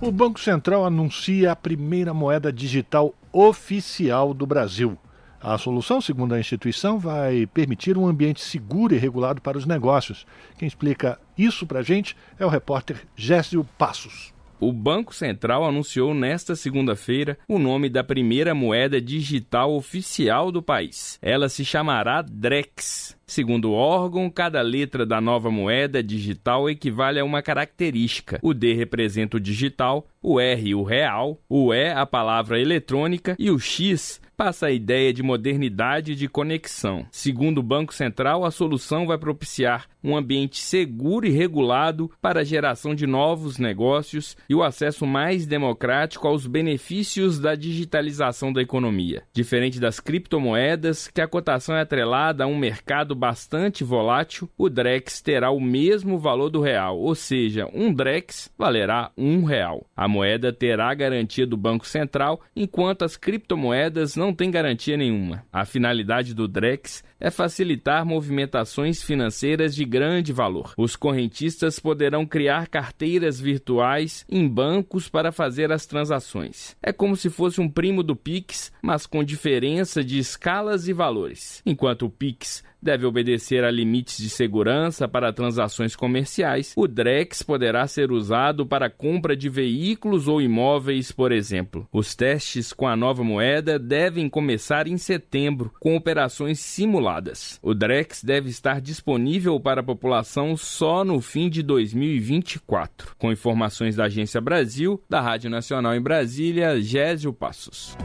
[0.00, 4.98] O Banco Central anuncia a primeira moeda digital oficial do Brasil.
[5.40, 10.26] A solução, segundo a instituição, vai permitir um ambiente seguro e regulado para os negócios.
[10.58, 14.34] Quem explica isso para a gente é o repórter Gésio Passos.
[14.60, 21.16] O Banco Central anunciou nesta segunda-feira o nome da primeira moeda digital oficial do país.
[21.22, 23.16] Ela se chamará DREX.
[23.24, 28.40] Segundo o órgão, cada letra da nova moeda digital equivale a uma característica.
[28.42, 33.50] O D representa o digital, o R o real, o E a palavra eletrônica e
[33.50, 37.04] o X passa a ideia de modernidade e de conexão.
[37.10, 42.44] Segundo o Banco Central, a solução vai propiciar um ambiente seguro e regulado para a
[42.44, 49.22] geração de novos negócios e o acesso mais democrático aos benefícios da digitalização da economia.
[49.32, 55.20] Diferente das criptomoedas, que a cotação é atrelada a um mercado bastante volátil, o DREX
[55.20, 59.86] terá o mesmo valor do real, ou seja, um DREX valerá um real.
[59.96, 65.44] A moeda terá garantia do Banco Central, enquanto as criptomoedas não têm garantia nenhuma.
[65.52, 70.74] A finalidade do DREX é facilitar movimentações financeiras de grande valor.
[70.76, 76.76] Os correntistas poderão criar carteiras virtuais em bancos para fazer as transações.
[76.82, 81.62] É como se fosse um primo do Pix, mas com diferença de escalas e valores.
[81.64, 87.86] Enquanto o Pix deve obedecer a limites de segurança para transações comerciais, o DREX poderá
[87.86, 91.86] ser usado para compra de veículos ou imóveis, por exemplo.
[91.92, 97.58] Os testes com a nova moeda devem começar em setembro, com operações simuladas.
[97.62, 103.14] O DREX deve estar disponível para a população só no fim de 2024.
[103.18, 107.96] Com informações da Agência Brasil, da Rádio Nacional em Brasília, Gésio Passos.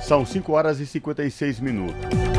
[0.00, 2.29] São 5 horas e 56 minutos.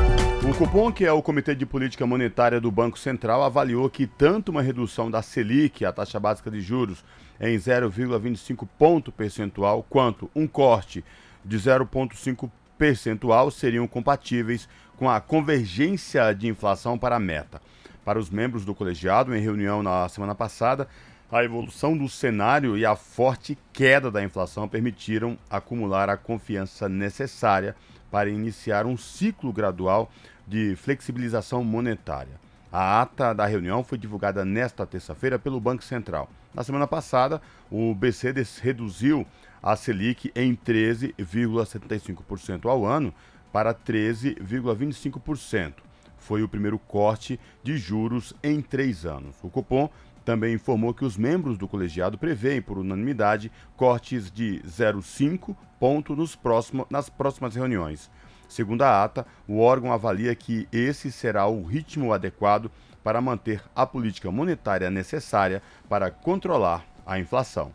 [0.43, 4.49] O cupom, que é o Comitê de Política Monetária do Banco Central, avaliou que tanto
[4.49, 7.05] uma redução da Selic, a taxa básica de juros,
[7.39, 11.05] em 0,25 ponto percentual, quanto um corte
[11.45, 14.67] de 0,5 percentual seriam compatíveis
[14.97, 17.61] com a convergência de inflação para a meta.
[18.03, 20.87] Para os membros do colegiado, em reunião na semana passada,
[21.31, 27.75] a evolução do cenário e a forte queda da inflação permitiram acumular a confiança necessária
[28.11, 30.11] para iniciar um ciclo gradual
[30.47, 32.39] de flexibilização monetária.
[32.71, 36.29] A ata da reunião foi divulgada nesta terça-feira pelo Banco Central.
[36.53, 39.27] Na semana passada, o BC reduziu
[39.61, 43.13] a Selic em 13,75% ao ano
[43.51, 45.73] para 13,25%.
[46.17, 49.35] Foi o primeiro corte de juros em três anos.
[49.43, 49.89] O cupom
[50.23, 56.35] também informou que os membros do colegiado preveem, por unanimidade, cortes de 0,5 ponto nos
[56.35, 58.09] próximo, nas próximas reuniões.
[58.51, 62.69] Segundo a ata, o órgão avalia que esse será o ritmo adequado
[63.01, 67.71] para manter a política monetária necessária para controlar a inflação.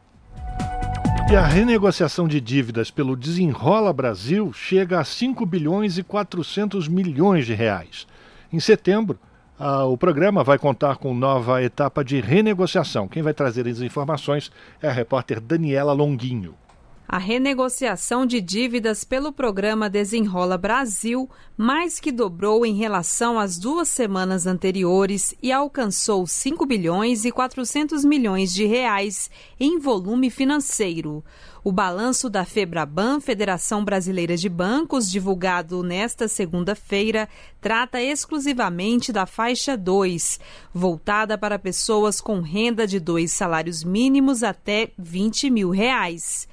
[1.31, 7.47] E a renegociação de dívidas pelo Desenrola Brasil chega a 5 bilhões e 400 milhões
[7.47, 8.07] de reais.
[8.53, 9.18] Em setembro,
[9.59, 13.09] o programa vai contar com nova etapa de renegociação.
[13.09, 14.53] Quem vai trazer as informações
[14.83, 16.55] é a repórter Daniela Longuinho.
[17.09, 23.89] A renegociação de dívidas pelo programa Desenrola Brasil mais que dobrou em relação às duas
[23.89, 31.25] semanas anteriores e alcançou 5 bilhões e 400 milhões de reais em volume financeiro.
[31.63, 37.29] O balanço da Febraban, Federação Brasileira de Bancos, divulgado nesta segunda-feira,
[37.61, 40.41] trata exclusivamente da faixa 2,
[40.75, 46.49] voltada para pessoas com renda de dois salários mínimos até 20 mil reais.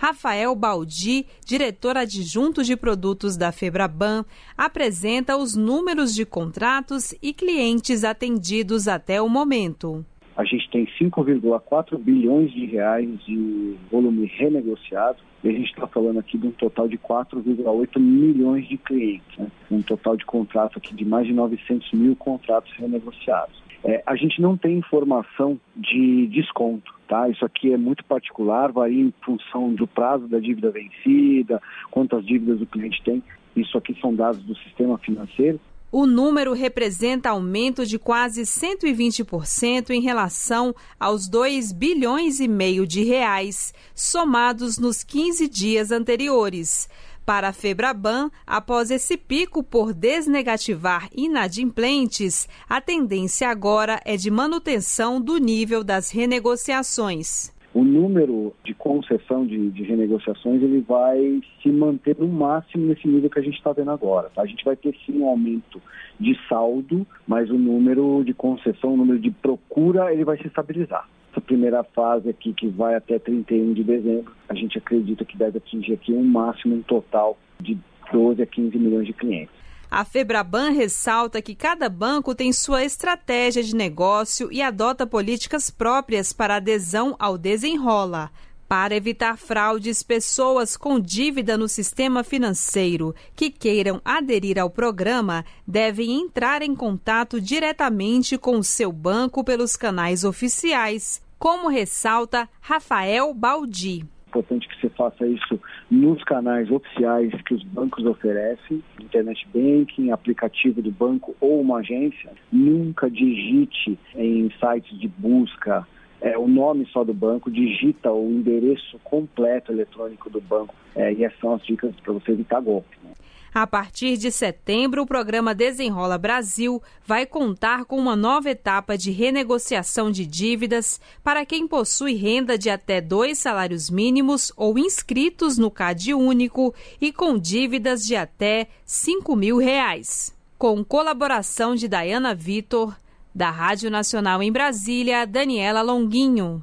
[0.00, 4.24] Rafael Baldi, diretor adjunto de produtos da Febraban,
[4.56, 10.06] apresenta os números de contratos e clientes atendidos até o momento.
[10.36, 15.18] A gente tem 5,4 bilhões de reais de volume renegociado.
[15.42, 19.48] E a gente está falando aqui de um total de 4,8 milhões de clientes, né?
[19.68, 23.67] um total de contrato aqui de mais de 900 mil contratos renegociados.
[23.84, 27.28] É, a gente não tem informação de desconto, tá?
[27.28, 32.60] Isso aqui é muito particular, varia em função do prazo da dívida vencida, quantas dívidas
[32.60, 33.22] o cliente tem.
[33.54, 35.60] Isso aqui são dados do sistema financeiro.
[35.90, 43.02] O número representa aumento de quase 120% em relação aos 2 bilhões e meio de
[43.02, 46.90] reais somados nos 15 dias anteriores.
[47.28, 55.20] Para a Febraban, após esse pico por desnegativar inadimplentes, a tendência agora é de manutenção
[55.20, 57.54] do nível das renegociações.
[57.74, 63.28] O número de concessão de, de renegociações ele vai se manter no máximo nesse nível
[63.28, 64.30] que a gente está vendo agora.
[64.34, 64.40] Tá?
[64.40, 65.82] A gente vai ter sim um aumento
[66.18, 71.06] de saldo, mas o número de concessão, o número de procura, ele vai se estabilizar
[71.38, 75.58] essa primeira fase aqui, que vai até 31 de dezembro, a gente acredita que deve
[75.58, 77.78] atingir aqui um máximo um total de
[78.12, 79.54] 12 a 15 milhões de clientes.
[79.90, 86.32] A Febraban ressalta que cada banco tem sua estratégia de negócio e adota políticas próprias
[86.32, 88.30] para adesão ao desenrola.
[88.68, 96.20] Para evitar fraudes, pessoas com dívida no sistema financeiro que queiram aderir ao programa devem
[96.20, 104.04] entrar em contato diretamente com o seu banco pelos canais oficiais, como ressalta Rafael Baldi
[104.28, 105.58] importante que você faça isso
[105.90, 112.30] nos canais oficiais que os bancos oferecem, internet banking, aplicativo do banco ou uma agência.
[112.52, 115.86] Nunca digite em sites de busca
[116.20, 120.74] é, o nome só do banco, digita o endereço completo eletrônico do banco.
[120.94, 122.96] É, e essas são as dicas para você evitar golpe.
[123.02, 123.12] Né?
[123.58, 129.10] A partir de setembro, o programa Desenrola Brasil vai contar com uma nova etapa de
[129.10, 135.72] renegociação de dívidas para quem possui renda de até dois salários mínimos ou inscritos no
[135.72, 140.32] CAD único e com dívidas de até 5 mil reais.
[140.56, 142.96] Com colaboração de Dayana Vitor,
[143.34, 146.62] da Rádio Nacional em Brasília, Daniela Longuinho.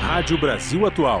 [0.00, 1.20] Rádio Brasil Atual.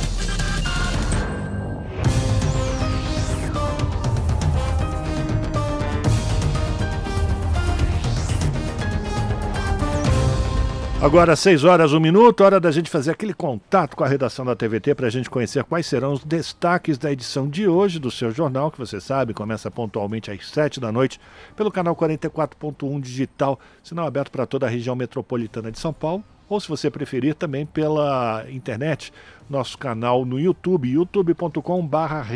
[11.01, 14.55] Agora, 6 horas, 1 minuto, hora da gente fazer aquele contato com a redação da
[14.55, 18.29] TVT para a gente conhecer quais serão os destaques da edição de hoje do seu
[18.29, 21.19] jornal, que você sabe, começa pontualmente às 7 da noite,
[21.55, 26.59] pelo canal 44.1 digital, sinal aberto para toda a região metropolitana de São Paulo, ou
[26.59, 29.11] se você preferir, também pela internet,
[29.49, 32.27] nosso canal no YouTube, youtube.com/barra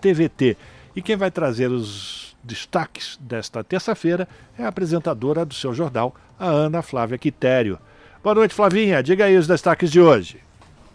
[0.00, 0.56] TVT.
[0.94, 6.46] E quem vai trazer os destaques desta terça-feira é a apresentadora do seu jornal, a
[6.46, 7.80] Ana Flávia Quitério.
[8.22, 9.02] Boa noite, Flavinha.
[9.02, 10.40] Diga aí os destaques de hoje.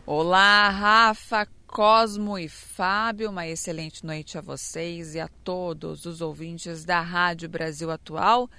[0.06, 3.30] Olá, Rafa, Cosmo e Fábio.
[3.30, 8.50] Uma excelente noite a vocês e a todos os ouvintes da Rádio Brasil Atual.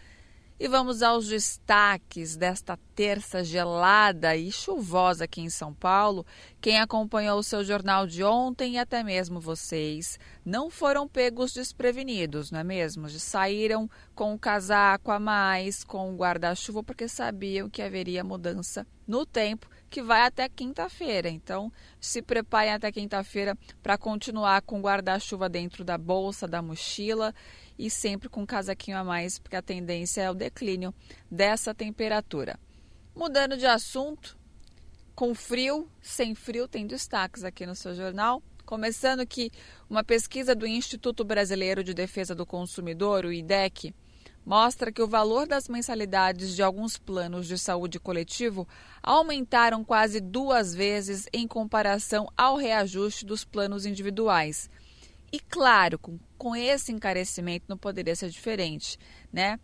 [0.60, 6.26] E vamos aos destaques desta terça gelada e chuvosa aqui em São Paulo.
[6.60, 12.50] Quem acompanhou o seu jornal de ontem e até mesmo vocês não foram pegos desprevenidos,
[12.50, 13.08] não é mesmo?
[13.08, 19.24] Saíram com o casaco a mais, com o guarda-chuva, porque sabiam que haveria mudança no
[19.24, 21.28] tempo que vai até quinta-feira.
[21.28, 27.34] Então, se preparem até quinta-feira para continuar com guarda-chuva dentro da bolsa, da mochila
[27.78, 30.94] e sempre com um casaquinho a mais, porque a tendência é o declínio
[31.30, 32.58] dessa temperatura.
[33.14, 34.38] Mudando de assunto,
[35.14, 38.42] com frio, sem frio, tem destaques aqui no seu jornal.
[38.64, 39.50] Começando que
[39.88, 43.94] uma pesquisa do Instituto Brasileiro de Defesa do Consumidor, o IDEC,
[44.48, 48.66] mostra que o valor das mensalidades de alguns planos de saúde coletivo
[49.02, 54.70] aumentaram quase duas vezes em comparação ao reajuste dos planos individuais.
[55.30, 58.98] E claro, com, com esse encarecimento não poderia ser diferente,
[59.30, 59.60] né?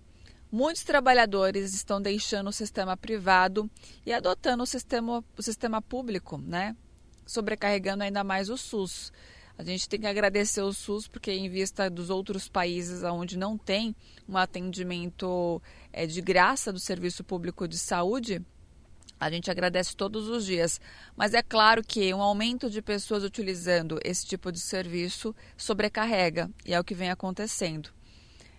[0.52, 3.70] Muitos trabalhadores estão deixando o sistema privado
[4.04, 6.76] e adotando o sistema, o sistema público, né?
[7.24, 9.10] Sobrecarregando ainda mais o SUS.
[9.56, 13.56] A gente tem que agradecer o SUS porque, em vista dos outros países onde não
[13.56, 13.94] tem
[14.28, 18.42] um atendimento é, de graça do Serviço Público de Saúde,
[19.18, 20.80] A gente agradece todos os dias,
[21.16, 26.74] mas é claro que um aumento de pessoas utilizando esse tipo de serviço sobrecarrega, e
[26.74, 27.90] é o que vem acontecendo.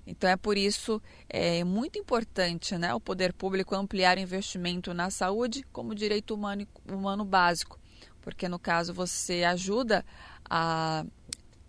[0.08, 5.10] Então é por isso é muito importante né, o poder público ampliar o investimento na
[5.10, 7.80] saúde como direito humano, humano básico,
[8.22, 10.06] porque no caso você ajuda
[10.50, 11.06] a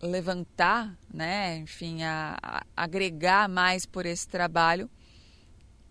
[0.00, 4.90] levantar, né, enfim, a, a agregar mais por esse trabalho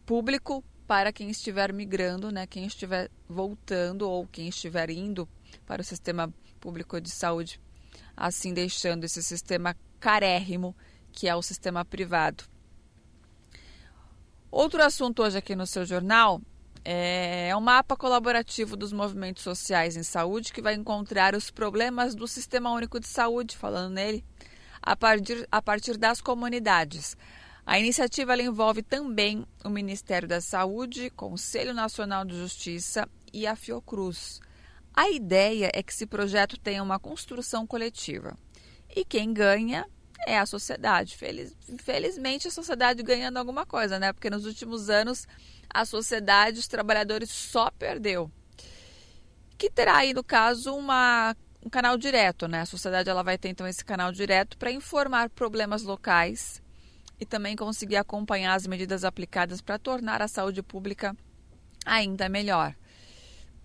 [0.06, 5.28] público para quem estiver migrando, né, quem estiver voltando ou quem estiver indo
[5.66, 7.60] para o sistema público de saúde,
[8.16, 10.76] assim deixando esse sistema carérrimo
[11.12, 12.44] que é o sistema privado.
[14.52, 16.42] Outro assunto hoje aqui no seu jornal
[16.86, 22.28] é o mapa colaborativo dos movimentos sociais em saúde que vai encontrar os problemas do
[22.28, 24.24] Sistema Único de Saúde, falando nele,
[24.80, 27.18] a partir, a partir das comunidades.
[27.66, 34.40] A iniciativa envolve também o Ministério da Saúde, Conselho Nacional de Justiça e a Fiocruz.
[34.94, 38.38] A ideia é que esse projeto tenha uma construção coletiva.
[38.96, 39.88] E quem ganha
[40.28, 41.18] é a sociedade.
[41.18, 44.14] Feliz, felizmente, a sociedade ganhando alguma coisa, né?
[44.14, 45.28] Porque nos últimos anos
[45.70, 48.32] a sociedade, os trabalhadores só perdeu.
[49.58, 51.36] Que terá aí, no caso, uma,
[51.66, 52.62] um canal direto, né?
[52.62, 56.62] A sociedade ela vai ter então esse canal direto para informar problemas locais
[57.20, 61.16] e também conseguir acompanhar as medidas aplicadas para tornar a saúde pública
[61.86, 62.76] ainda melhor.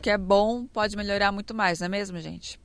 [0.00, 2.58] Que é bom, pode melhorar muito mais, não é mesmo, gente?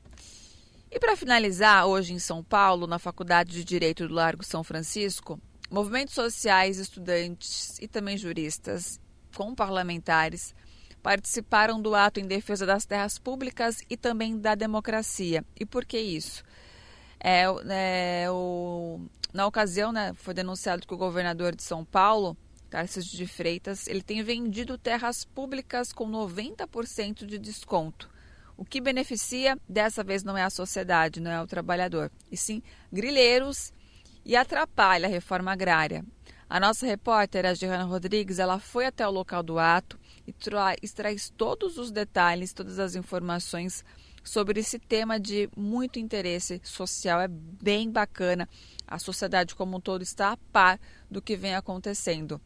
[0.90, 5.38] E para finalizar, hoje em São Paulo, na Faculdade de Direito do Largo São Francisco,
[5.70, 9.00] movimentos sociais, estudantes e também juristas,
[9.36, 10.56] com parlamentares,
[11.04, 15.46] participaram do ato em defesa das terras públicas e também da democracia.
[15.60, 16.44] E por que isso?
[17.20, 19.00] É, é, o,
[19.34, 22.36] na ocasião, né, foi denunciado que o governador de São Paulo,
[22.70, 28.10] Tarcísio de Freitas, ele tem vendido terras públicas com 90% de desconto.
[28.58, 32.64] O que beneficia dessa vez não é a sociedade, não é o trabalhador, e sim
[32.92, 33.74] grileiros
[34.26, 36.04] e atrapalha a reforma agrária.
[36.48, 40.32] A nossa repórter, a Gerana Rodrigues, ela foi até o local do ato e
[40.88, 43.84] traz todos os detalhes, todas as informações
[44.24, 47.20] sobre esse tema de muito interesse social.
[47.20, 48.48] É bem bacana.
[48.88, 50.80] A sociedade como um todo está a par
[51.10, 52.40] do que vem acontecendo.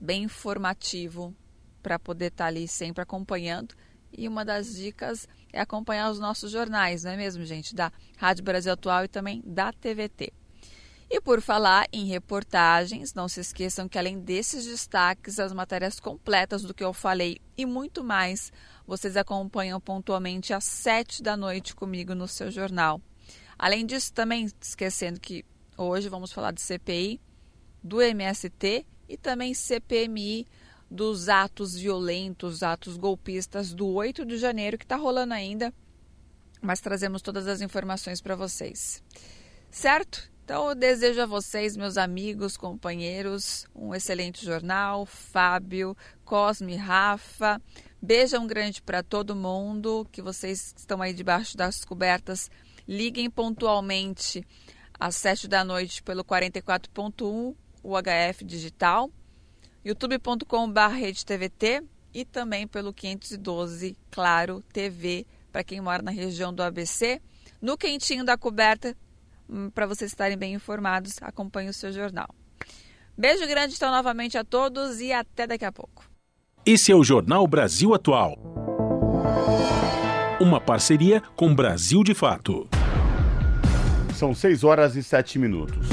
[0.00, 1.34] Bem informativo
[1.82, 3.74] para poder estar ali sempre acompanhando
[4.12, 7.74] e uma das dicas é acompanhar os nossos jornais, não é mesmo, gente?
[7.74, 10.32] Da Rádio Brasil Atual e também da TVT.
[11.10, 16.62] E por falar em reportagens, não se esqueçam que além desses destaques, as matérias completas
[16.62, 18.52] do que eu falei e muito mais,
[18.86, 23.00] vocês acompanham pontualmente às sete da noite comigo no seu jornal.
[23.58, 25.46] Além disso, também esquecendo que
[25.78, 27.18] hoje vamos falar de CPI,
[27.82, 30.46] do MST e também CPMI
[30.90, 35.72] dos atos violentos, atos golpistas do 8 de janeiro, que está rolando ainda,
[36.60, 39.02] mas trazemos todas as informações para vocês.
[39.70, 40.30] Certo?
[40.48, 45.04] Então eu desejo a vocês, meus amigos, companheiros, um excelente jornal.
[45.04, 45.94] Fábio,
[46.24, 47.60] Cosme, Rafa.
[48.00, 50.08] Beijão grande para todo mundo.
[50.10, 52.50] Que vocês estão aí debaixo das cobertas.
[52.88, 54.42] Liguem pontualmente
[54.98, 59.10] às 7 da noite pelo 44.1 UHF digital
[59.84, 60.80] youtube.com.br
[62.14, 67.20] e também pelo 512 Claro TV para quem mora na região do ABC.
[67.60, 68.96] No quentinho da coberta,
[69.74, 72.28] para vocês estarem bem informados, acompanhe o seu jornal.
[73.16, 76.04] Beijo grande então novamente a todos e até daqui a pouco.
[76.64, 78.36] Esse é o Jornal Brasil Atual.
[80.40, 82.68] Uma parceria com Brasil de Fato.
[84.14, 85.88] São 6 horas e 7 minutos.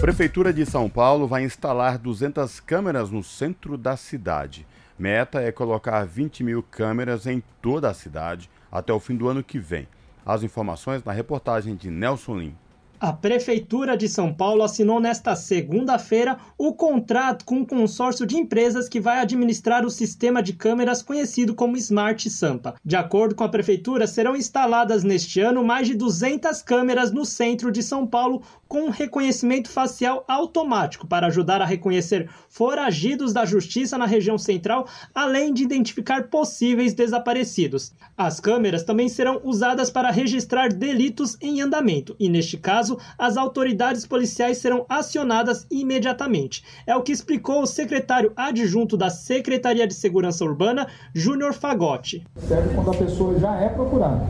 [0.00, 4.66] Prefeitura de São Paulo vai instalar 200 câmeras no centro da cidade.
[4.98, 9.44] Meta é colocar 20 mil câmeras em toda a cidade até o fim do ano
[9.44, 9.86] que vem.
[10.24, 12.56] As informações na reportagem de Nelson Lim.
[13.00, 18.88] A Prefeitura de São Paulo assinou nesta segunda-feira o contrato com um consórcio de empresas
[18.88, 22.74] que vai administrar o sistema de câmeras conhecido como Smart Sampa.
[22.84, 27.70] De acordo com a Prefeitura, serão instaladas neste ano mais de 200 câmeras no centro
[27.70, 34.06] de São Paulo com reconhecimento facial automático para ajudar a reconhecer foragidos da justiça na
[34.06, 37.92] região central, além de identificar possíveis desaparecidos.
[38.16, 42.87] As câmeras também serão usadas para registrar delitos em andamento e, neste caso,
[43.18, 46.62] as autoridades policiais serão acionadas imediatamente.
[46.86, 52.24] É o que explicou o secretário adjunto da Secretaria de Segurança Urbana, Júnior Fagotti.
[52.46, 54.26] Serve quando a pessoa já é procurada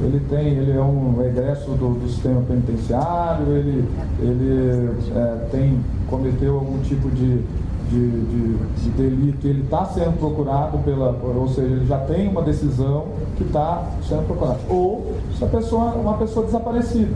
[0.00, 3.84] ele tem, ele é um egresso do, do sistema penitenciário, ele,
[4.20, 7.42] ele é, tem, cometeu algum tipo de,
[7.88, 12.42] de, de, de delito ele está sendo procurado pela, ou seja, ele já tem uma
[12.42, 13.06] decisão
[13.36, 14.60] que está sendo procurado.
[14.68, 17.14] Ou se a pessoa uma pessoa desaparecida,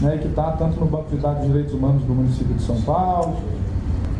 [0.00, 2.80] né, que está tanto no Banco de Dados de Direitos Humanos do município de São
[2.82, 3.36] Paulo.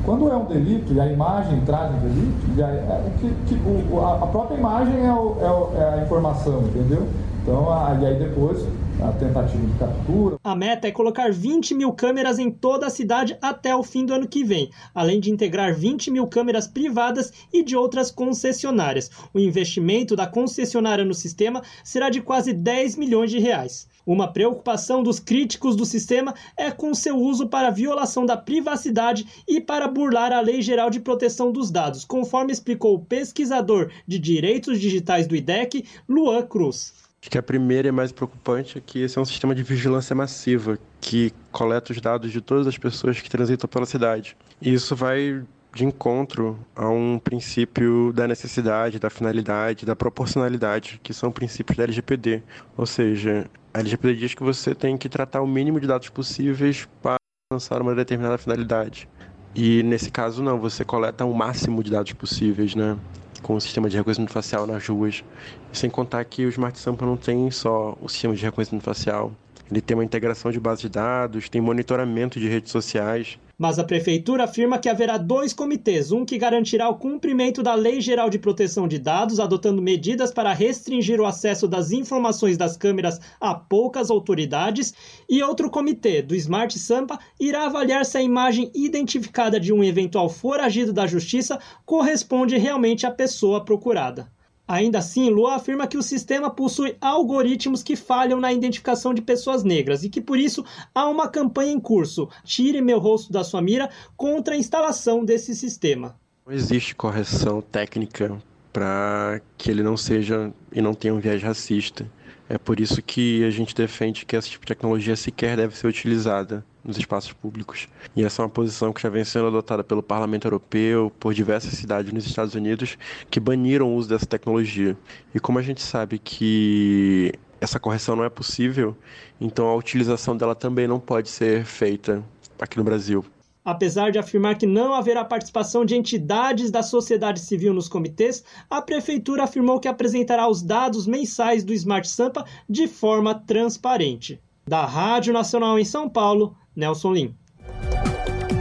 [0.04, 3.54] Quando é um delito e a imagem traz um delito, é que, que
[3.92, 7.06] o, a, própria imagem é, o, é, o, é a informação, entendeu?
[7.42, 8.64] Então, a, e aí depois
[9.02, 10.38] a tentativa de captura.
[10.44, 14.12] A meta é colocar 20 mil câmeras em toda a cidade até o fim do
[14.12, 19.10] ano que vem, além de integrar 20 mil câmeras privadas e de outras concessionárias.
[19.32, 23.88] O investimento da concessionária no sistema será de quase 10 milhões de reais.
[24.06, 29.60] Uma preocupação dos críticos do sistema é com seu uso para violação da privacidade e
[29.60, 34.80] para burlar a Lei Geral de Proteção dos Dados, conforme explicou o pesquisador de direitos
[34.80, 36.94] digitais do IDEC, Luan Cruz.
[37.20, 40.16] Acho que a primeira e mais preocupante é que esse é um sistema de vigilância
[40.16, 44.34] massiva que coleta os dados de todas as pessoas que transitam pela cidade.
[44.60, 45.42] E isso vai
[45.74, 51.84] de encontro a um princípio da necessidade, da finalidade, da proporcionalidade, que são princípios da
[51.84, 52.42] LGPD.
[52.76, 56.88] Ou seja, a LGPD diz que você tem que tratar o mínimo de dados possíveis
[57.02, 57.16] para
[57.52, 59.08] alcançar uma determinada finalidade.
[59.54, 62.96] E nesse caso não, você coleta o máximo de dados possíveis, né?
[63.40, 65.24] com o sistema de reconhecimento facial nas ruas.
[65.72, 69.32] Sem contar que o Smart Sampa não tem só o sistema de reconhecimento facial,
[69.70, 73.38] ele tem uma integração de bases de dados, tem monitoramento de redes sociais.
[73.56, 78.00] Mas a prefeitura afirma que haverá dois comitês, um que garantirá o cumprimento da Lei
[78.00, 83.20] Geral de Proteção de Dados, adotando medidas para restringir o acesso das informações das câmeras
[83.38, 84.94] a poucas autoridades,
[85.28, 90.28] e outro comitê, do Smart Sampa, irá avaliar se a imagem identificada de um eventual
[90.28, 94.26] foragido da justiça corresponde realmente à pessoa procurada.
[94.70, 99.64] Ainda assim, Lua afirma que o sistema possui algoritmos que falham na identificação de pessoas
[99.64, 100.64] negras e que por isso
[100.94, 105.56] há uma campanha em curso, Tire meu rosto da sua mira, contra a instalação desse
[105.56, 106.14] sistema.
[106.46, 108.40] Não existe correção técnica
[108.72, 112.08] para que ele não seja e não tenha um viés racista.
[112.48, 115.88] É por isso que a gente defende que essa tipo de tecnologia sequer deve ser
[115.88, 117.88] utilizada nos espaços públicos.
[118.16, 121.74] E essa é uma posição que já vem sendo adotada pelo Parlamento Europeu, por diversas
[121.74, 122.96] cidades nos Estados Unidos,
[123.30, 124.96] que baniram o uso dessa tecnologia.
[125.34, 128.96] E como a gente sabe que essa correção não é possível,
[129.40, 132.24] então a utilização dela também não pode ser feita
[132.58, 133.24] aqui no Brasil.
[133.62, 138.80] Apesar de afirmar que não haverá participação de entidades da sociedade civil nos comitês, a
[138.80, 144.40] prefeitura afirmou que apresentará os dados mensais do Smart Sampa de forma transparente.
[144.66, 147.34] Da Rádio Nacional em São Paulo, Nelson Lim.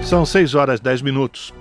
[0.03, 1.53] São 6 horas 10 minutos.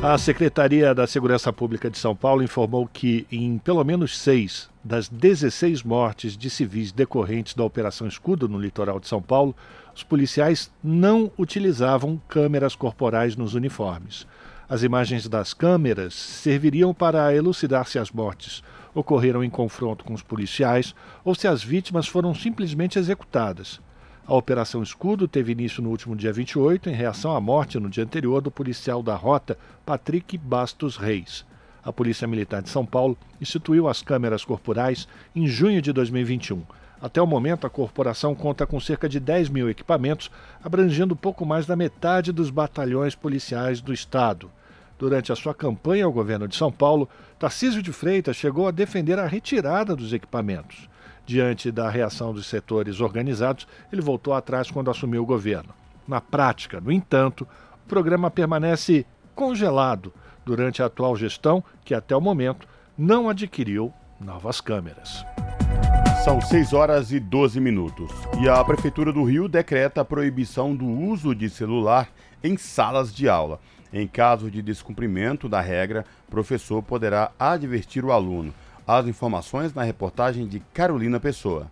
[0.00, 5.08] A Secretaria da Segurança Pública de São Paulo informou que, em pelo menos seis das
[5.08, 9.56] 16 mortes de civis decorrentes da Operação Escudo no litoral de São Paulo,
[9.94, 14.26] os policiais não utilizavam câmeras corporais nos uniformes.
[14.68, 18.62] As imagens das câmeras serviriam para elucidar se as mortes
[18.94, 20.94] ocorreram em confronto com os policiais
[21.24, 23.80] ou se as vítimas foram simplesmente executadas.
[24.26, 28.04] A Operação Escudo teve início no último dia 28, em reação à morte no dia
[28.04, 31.44] anterior do policial da rota, Patrick Bastos Reis.
[31.84, 35.06] A Polícia Militar de São Paulo instituiu as câmeras corporais
[35.36, 36.62] em junho de 2021.
[37.02, 40.30] Até o momento, a corporação conta com cerca de 10 mil equipamentos,
[40.62, 44.50] abrangendo pouco mais da metade dos batalhões policiais do Estado.
[44.98, 49.18] Durante a sua campanha ao governo de São Paulo, Tarcísio de Freitas chegou a defender
[49.18, 50.88] a retirada dos equipamentos.
[51.26, 55.70] Diante da reação dos setores organizados, ele voltou atrás quando assumiu o governo.
[56.06, 57.48] Na prática, no entanto,
[57.84, 60.12] o programa permanece congelado
[60.44, 65.24] durante a atual gestão, que até o momento não adquiriu novas câmeras.
[66.22, 68.10] São 6 horas e 12 minutos.
[68.40, 72.08] E a Prefeitura do Rio decreta a proibição do uso de celular
[72.42, 73.60] em salas de aula.
[73.92, 78.54] Em caso de descumprimento da regra, o professor poderá advertir o aluno.
[78.86, 81.70] As informações na reportagem de Carolina Pessoa.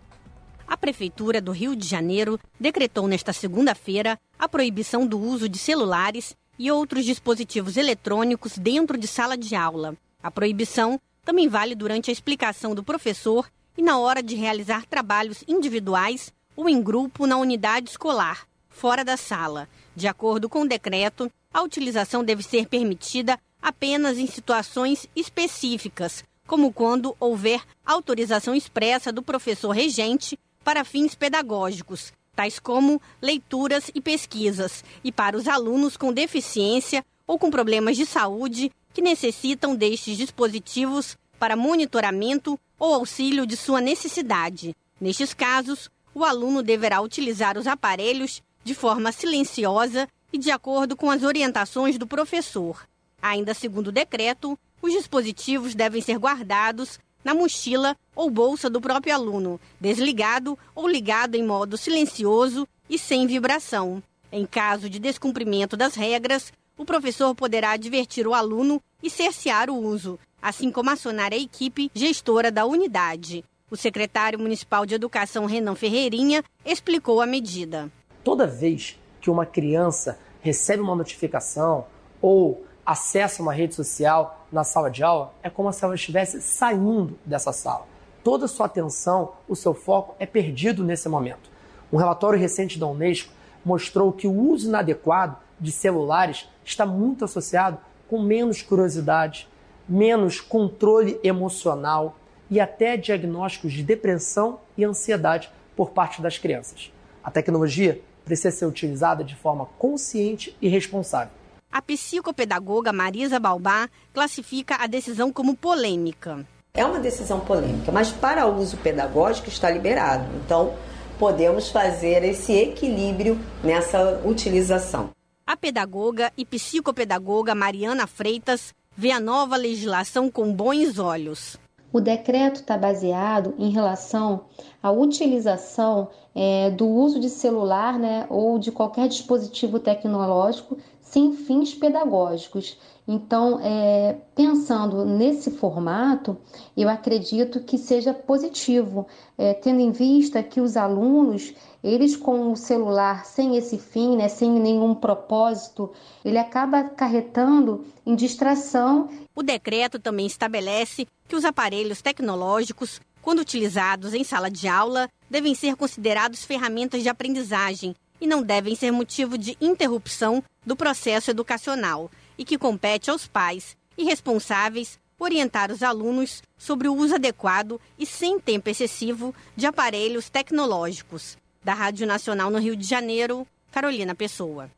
[0.67, 6.35] A Prefeitura do Rio de Janeiro decretou nesta segunda-feira a proibição do uso de celulares
[6.57, 9.95] e outros dispositivos eletrônicos dentro de sala de aula.
[10.23, 15.43] A proibição também vale durante a explicação do professor e na hora de realizar trabalhos
[15.47, 19.69] individuais ou em grupo na unidade escolar, fora da sala.
[19.95, 26.71] De acordo com o decreto, a utilização deve ser permitida apenas em situações específicas, como
[26.71, 34.83] quando houver autorização expressa do professor regente para fins pedagógicos, tais como leituras e pesquisas,
[35.03, 41.17] e para os alunos com deficiência ou com problemas de saúde que necessitam destes dispositivos
[41.39, 44.75] para monitoramento ou auxílio de sua necessidade.
[44.99, 51.09] Nestes casos, o aluno deverá utilizar os aparelhos de forma silenciosa e de acordo com
[51.09, 52.87] as orientações do professor.
[53.21, 59.15] Ainda segundo o decreto, os dispositivos devem ser guardados na mochila ou bolsa do próprio
[59.15, 64.03] aluno, desligado ou ligado em modo silencioso e sem vibração.
[64.29, 69.77] Em caso de descumprimento das regras, o professor poderá advertir o aluno e cercear o
[69.77, 73.45] uso, assim como acionar a equipe gestora da unidade.
[73.71, 77.89] O secretário municipal de Educação, Renan Ferreirinha, explicou a medida.
[78.21, 81.85] Toda vez que uma criança recebe uma notificação
[82.21, 87.17] ou acessa uma rede social na sala de aula, é como se ela estivesse saindo
[87.25, 87.87] dessa sala.
[88.23, 91.49] Toda a sua atenção, o seu foco é perdido nesse momento.
[91.91, 93.33] Um relatório recente da Unesco
[93.65, 99.49] mostrou que o uso inadequado de celulares está muito associado com menos curiosidade,
[99.89, 102.15] menos controle emocional
[102.49, 106.91] e até diagnósticos de depressão e ansiedade por parte das crianças.
[107.23, 111.42] A tecnologia precisa ser utilizada de forma consciente e responsável.
[111.73, 116.45] A psicopedagoga Marisa Balbá classifica a decisão como polêmica.
[116.71, 120.23] É uma decisão polêmica, mas para uso pedagógico está liberado.
[120.45, 120.75] Então,
[121.17, 125.09] podemos fazer esse equilíbrio nessa utilização.
[125.47, 131.57] A pedagoga e psicopedagoga Mariana Freitas vê a nova legislação com bons olhos.
[131.91, 134.45] O decreto está baseado em relação
[134.81, 140.77] à utilização é, do uso de celular né, ou de qualquer dispositivo tecnológico
[141.13, 142.75] sem fins pedagógicos.
[143.07, 146.35] Então, é, pensando nesse formato,
[146.75, 149.05] eu acredito que seja positivo,
[149.37, 151.53] é, tendo em vista que os alunos,
[151.83, 155.91] eles com o celular sem esse fim, né, sem nenhum propósito,
[156.25, 159.07] ele acaba acarretando em distração.
[159.35, 165.53] O decreto também estabelece que os aparelhos tecnológicos, quando utilizados em sala de aula, devem
[165.53, 167.93] ser considerados ferramentas de aprendizagem
[168.23, 173.75] e não devem ser motivo de interrupção do processo educacional e que compete aos pais
[173.97, 180.29] e responsáveis orientar os alunos sobre o uso adequado e sem tempo excessivo de aparelhos
[180.29, 181.37] tecnológicos.
[181.61, 184.71] Da Rádio Nacional no Rio de Janeiro, Carolina Pessoa.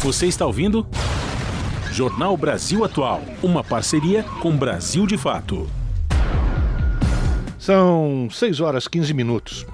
[0.00, 0.84] Você está ouvindo?
[1.92, 5.70] Jornal Brasil Atual, uma parceria com Brasil de Fato.
[7.60, 9.64] São 6 horas 15 minutos.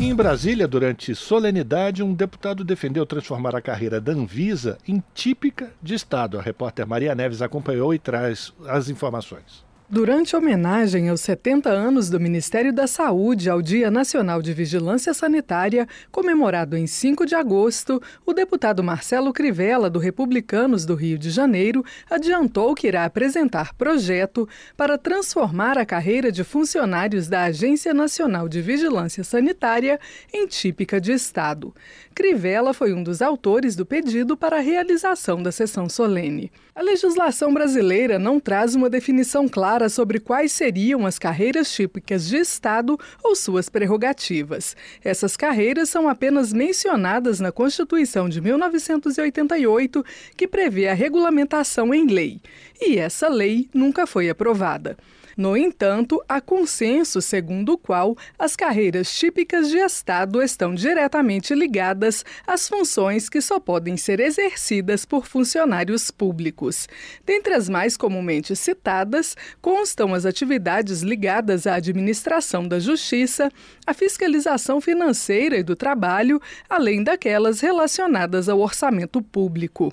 [0.00, 5.94] Em Brasília, durante solenidade, um deputado defendeu transformar a carreira da Anvisa em típica de
[5.94, 6.38] Estado.
[6.38, 9.67] A repórter Maria Neves acompanhou e traz as informações.
[9.90, 15.14] Durante a homenagem aos 70 anos do Ministério da Saúde ao Dia Nacional de Vigilância
[15.14, 21.30] Sanitária, comemorado em 5 de agosto, o deputado Marcelo Crivella, do Republicanos do Rio de
[21.30, 24.46] Janeiro, adiantou que irá apresentar projeto
[24.76, 29.98] para transformar a carreira de funcionários da Agência Nacional de Vigilância Sanitária
[30.30, 31.74] em típica de Estado.
[32.14, 36.52] Crivella foi um dos autores do pedido para a realização da sessão solene.
[36.78, 42.36] A legislação brasileira não traz uma definição clara sobre quais seriam as carreiras típicas de
[42.36, 44.76] Estado ou suas prerrogativas.
[45.02, 50.04] Essas carreiras são apenas mencionadas na Constituição de 1988,
[50.36, 52.40] que prevê a regulamentação em lei.
[52.80, 54.96] E essa lei nunca foi aprovada.
[55.38, 62.24] No entanto, há consenso segundo o qual as carreiras típicas de Estado estão diretamente ligadas
[62.44, 66.88] às funções que só podem ser exercidas por funcionários públicos.
[67.24, 73.48] Dentre as mais comumente citadas, constam as atividades ligadas à administração da justiça,
[73.86, 79.92] à fiscalização financeira e do trabalho, além daquelas relacionadas ao orçamento público.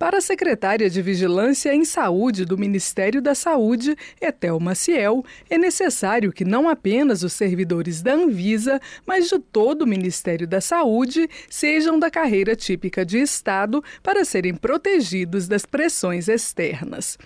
[0.00, 6.32] Para a secretária de Vigilância em Saúde do Ministério da Saúde, Etel Maciel, é necessário
[6.32, 11.98] que não apenas os servidores da Anvisa, mas de todo o Ministério da Saúde sejam
[11.98, 17.18] da carreira típica de Estado para serem protegidos das pressões externas.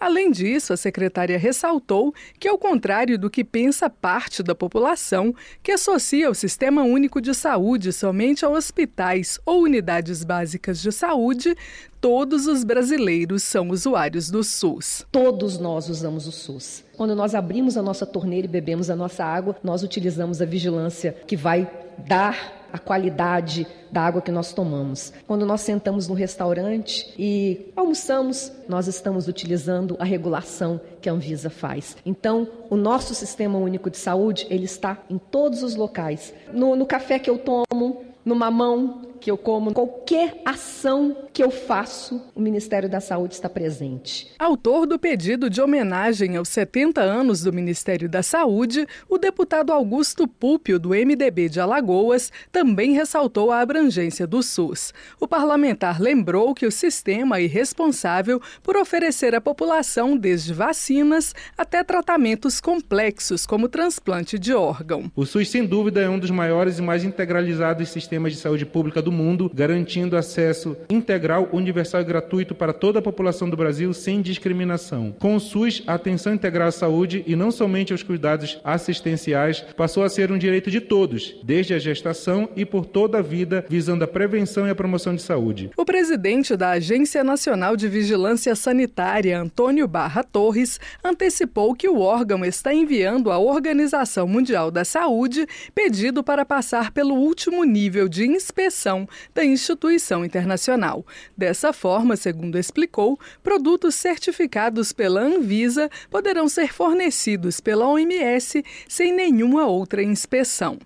[0.00, 5.72] Além disso, a secretária ressaltou que, ao contrário do que pensa parte da população, que
[5.72, 11.56] associa o Sistema Único de Saúde somente a hospitais ou unidades básicas de saúde,
[12.00, 15.04] todos os brasileiros são usuários do SUS.
[15.10, 16.84] Todos nós usamos o SUS.
[16.96, 21.12] Quando nós abrimos a nossa torneira e bebemos a nossa água, nós utilizamos a vigilância
[21.26, 21.68] que vai
[22.06, 25.12] dar a qualidade da água que nós tomamos.
[25.26, 31.50] Quando nós sentamos no restaurante e almoçamos, nós estamos utilizando a regulação que a Anvisa
[31.50, 31.96] faz.
[32.04, 36.34] Então, o nosso Sistema Único de Saúde, ele está em todos os locais.
[36.52, 41.50] No, no café que eu tomo, no mamão que eu como, qualquer ação que eu
[41.50, 44.32] faço, o Ministério da Saúde está presente.
[44.38, 50.26] Autor do pedido de homenagem aos 70 anos do Ministério da Saúde, o deputado Augusto
[50.26, 54.92] Púpio, do MDB de Alagoas, também ressaltou a abrangência do SUS.
[55.20, 61.82] O parlamentar lembrou que o sistema é responsável por oferecer à população desde vacinas até
[61.82, 65.10] tratamentos complexos, como transplante de órgão.
[65.16, 69.00] O SUS, sem dúvida, é um dos maiores e mais integralizados sistemas de saúde pública
[69.00, 74.20] do mundo, garantindo acesso integral, universal e gratuito para toda a população do Brasil sem
[74.20, 75.14] discriminação.
[75.18, 80.02] Com o SUS, a atenção integral à saúde e não somente aos cuidados assistenciais passou
[80.02, 84.04] a ser um direito de todos, desde a gestação e por toda a vida, visando
[84.04, 85.70] a prevenção e a promoção de saúde.
[85.76, 92.44] O presidente da Agência Nacional de Vigilância Sanitária, Antônio Barra Torres, antecipou que o órgão
[92.44, 99.08] está enviando à Organização Mundial da Saúde pedido para passar pelo último nível de inspeção
[99.34, 101.06] da instituição internacional.
[101.34, 109.66] Dessa forma, segundo explicou, produtos certificados pela Anvisa poderão ser fornecidos pela OMS sem nenhuma
[109.66, 110.78] outra inspeção.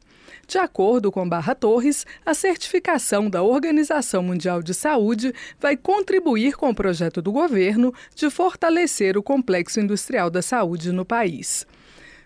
[0.46, 6.68] De acordo com Barra Torres, a certificação da Organização Mundial de Saúde vai contribuir com
[6.68, 11.66] o projeto do governo de fortalecer o complexo industrial da saúde no país.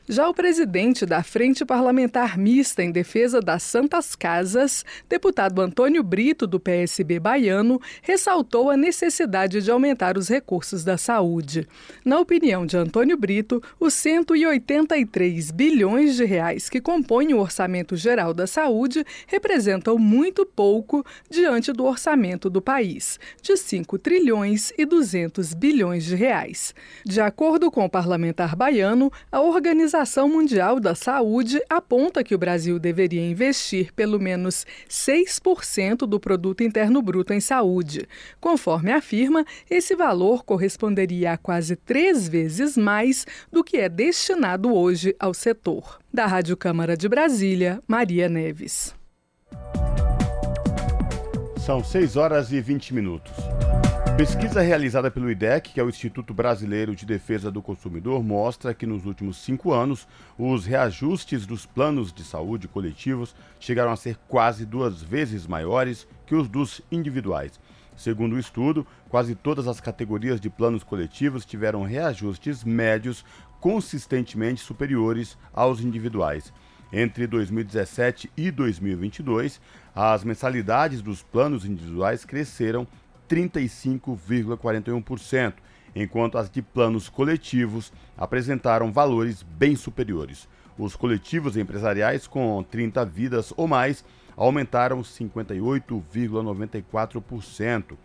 [0.08, 6.46] Já o presidente da Frente Parlamentar Mista em Defesa das Santas Casas, deputado Antônio Brito,
[6.46, 11.66] do PSB baiano, ressaltou a necessidade de aumentar os recursos da saúde.
[12.04, 18.32] Na opinião de Antônio Brito, os 183 bilhões de reais que compõem o orçamento geral
[18.32, 25.52] da saúde representam muito pouco diante do orçamento do país, de 5 trilhões e 200
[25.52, 26.72] bilhões de reais.
[27.04, 32.38] De acordo com o parlamentar baiano, a organização Organização Mundial da Saúde aponta que o
[32.38, 38.06] Brasil deveria investir pelo menos 6% do produto interno bruto em saúde.
[38.38, 45.16] Conforme afirma, esse valor corresponderia a quase três vezes mais do que é destinado hoje
[45.18, 45.98] ao setor.
[46.12, 48.94] Da Rádio Câmara de Brasília, Maria Neves.
[51.66, 53.32] São 6 horas e 20 minutos.
[54.16, 58.86] Pesquisa realizada pelo IDEC, que é o Instituto Brasileiro de Defesa do Consumidor, mostra que
[58.86, 60.06] nos últimos cinco anos
[60.38, 66.36] os reajustes dos planos de saúde coletivos chegaram a ser quase duas vezes maiores que
[66.36, 67.58] os dos individuais.
[67.96, 73.24] Segundo o estudo, quase todas as categorias de planos coletivos tiveram reajustes médios
[73.58, 76.52] consistentemente superiores aos individuais.
[76.92, 79.60] Entre 2017 e 2022,
[79.96, 82.86] as mensalidades dos planos individuais cresceram
[83.26, 85.54] 35,41%,
[85.94, 90.46] enquanto as de planos coletivos apresentaram valores bem superiores.
[90.78, 94.04] Os coletivos empresariais com 30 vidas ou mais
[94.36, 97.96] aumentaram 58,94%.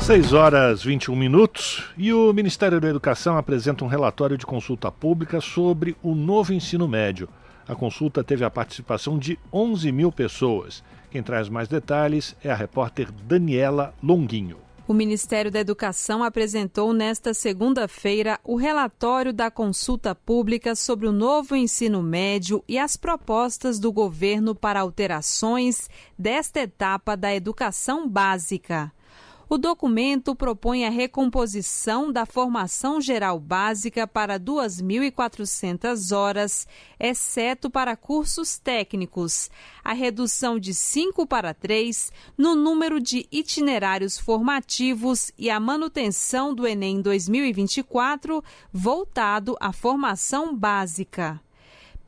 [0.02, 5.40] 6 horas 21 minutos e o Ministério da Educação apresenta um relatório de consulta pública
[5.40, 7.30] sobre o novo ensino médio.
[7.68, 10.84] A consulta teve a participação de 11 mil pessoas.
[11.12, 14.58] Quem traz mais detalhes é a repórter Daniela Longuinho.
[14.88, 21.56] O Ministério da Educação apresentou nesta segunda-feira o relatório da consulta pública sobre o novo
[21.56, 28.92] ensino médio e as propostas do governo para alterações desta etapa da educação básica.
[29.52, 36.68] O documento propõe a recomposição da formação geral básica para 2.400 horas,
[37.00, 39.50] exceto para cursos técnicos,
[39.84, 46.68] a redução de 5 para 3 no número de itinerários formativos e a manutenção do
[46.68, 51.42] Enem 2024 voltado à formação básica.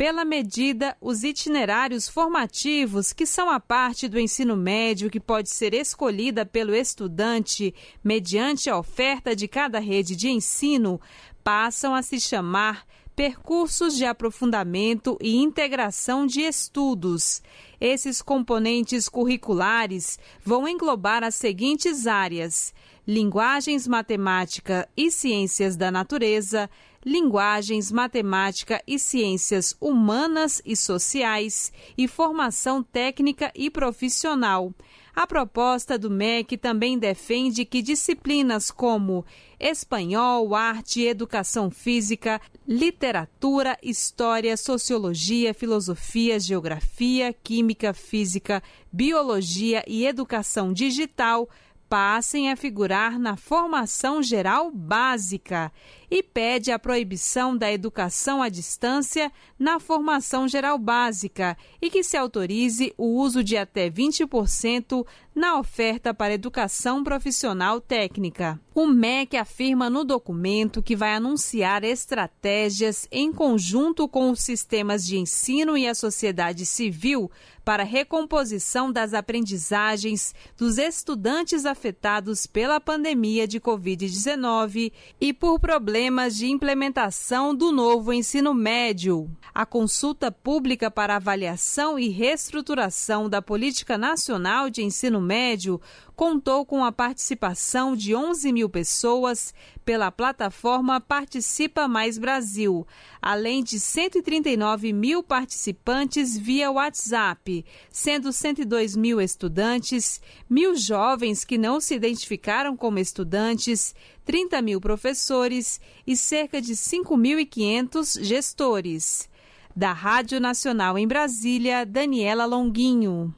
[0.02, 5.76] Pela medida, os itinerários formativos, que são a parte do ensino médio que pode ser
[5.76, 7.72] escolhida pelo estudante
[8.04, 11.00] mediante a oferta de cada rede de ensino,
[11.44, 12.84] passam a se chamar
[13.16, 17.40] percursos de aprofundamento e integração de estudos.
[17.80, 22.74] Esses componentes curriculares vão englobar as seguintes áreas:
[23.08, 26.68] linguagens matemática e ciências da natureza,
[27.06, 34.74] linguagens, matemática e ciências humanas e sociais e formação técnica e profissional.
[35.14, 39.26] A proposta do MEC também defende que disciplinas como
[39.60, 51.50] espanhol, arte, educação física, literatura, história, sociologia, filosofia, geografia, química, física, biologia e educação digital
[51.92, 55.70] passem a figurar na formação geral básica
[56.10, 62.16] e pede a proibição da educação à distância na formação geral básica e que se
[62.16, 68.60] autorize o uso de até 20% na oferta para educação profissional técnica.
[68.74, 75.18] O MEC afirma no documento que vai anunciar estratégias em conjunto com os sistemas de
[75.18, 77.30] ensino e a sociedade civil
[77.64, 86.48] para recomposição das aprendizagens dos estudantes afetados pela pandemia de Covid-19 e por problemas de
[86.48, 89.30] implementação do novo ensino médio.
[89.54, 95.80] A consulta pública para avaliação e reestruturação da Política Nacional de Ensino Médio
[96.16, 99.54] contou com a participação de 11 mil pessoas
[99.86, 102.86] pela plataforma Participa Mais Brasil,
[103.22, 111.80] além de 139 mil participantes via WhatsApp, sendo 102 mil estudantes, mil jovens que não
[111.80, 113.96] se identificaram como estudantes,
[114.26, 119.30] 30 mil professores e cerca de 5.500 gestores.
[119.76, 123.34] Da Rádio Nacional em Brasília, Daniela Longuinho.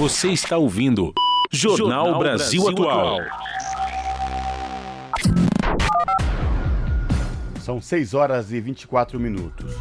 [0.00, 1.12] Você está ouvindo
[1.52, 3.18] Jornal, Jornal Brasil, Brasil Atual.
[7.60, 9.74] São 6 horas e 24 minutos.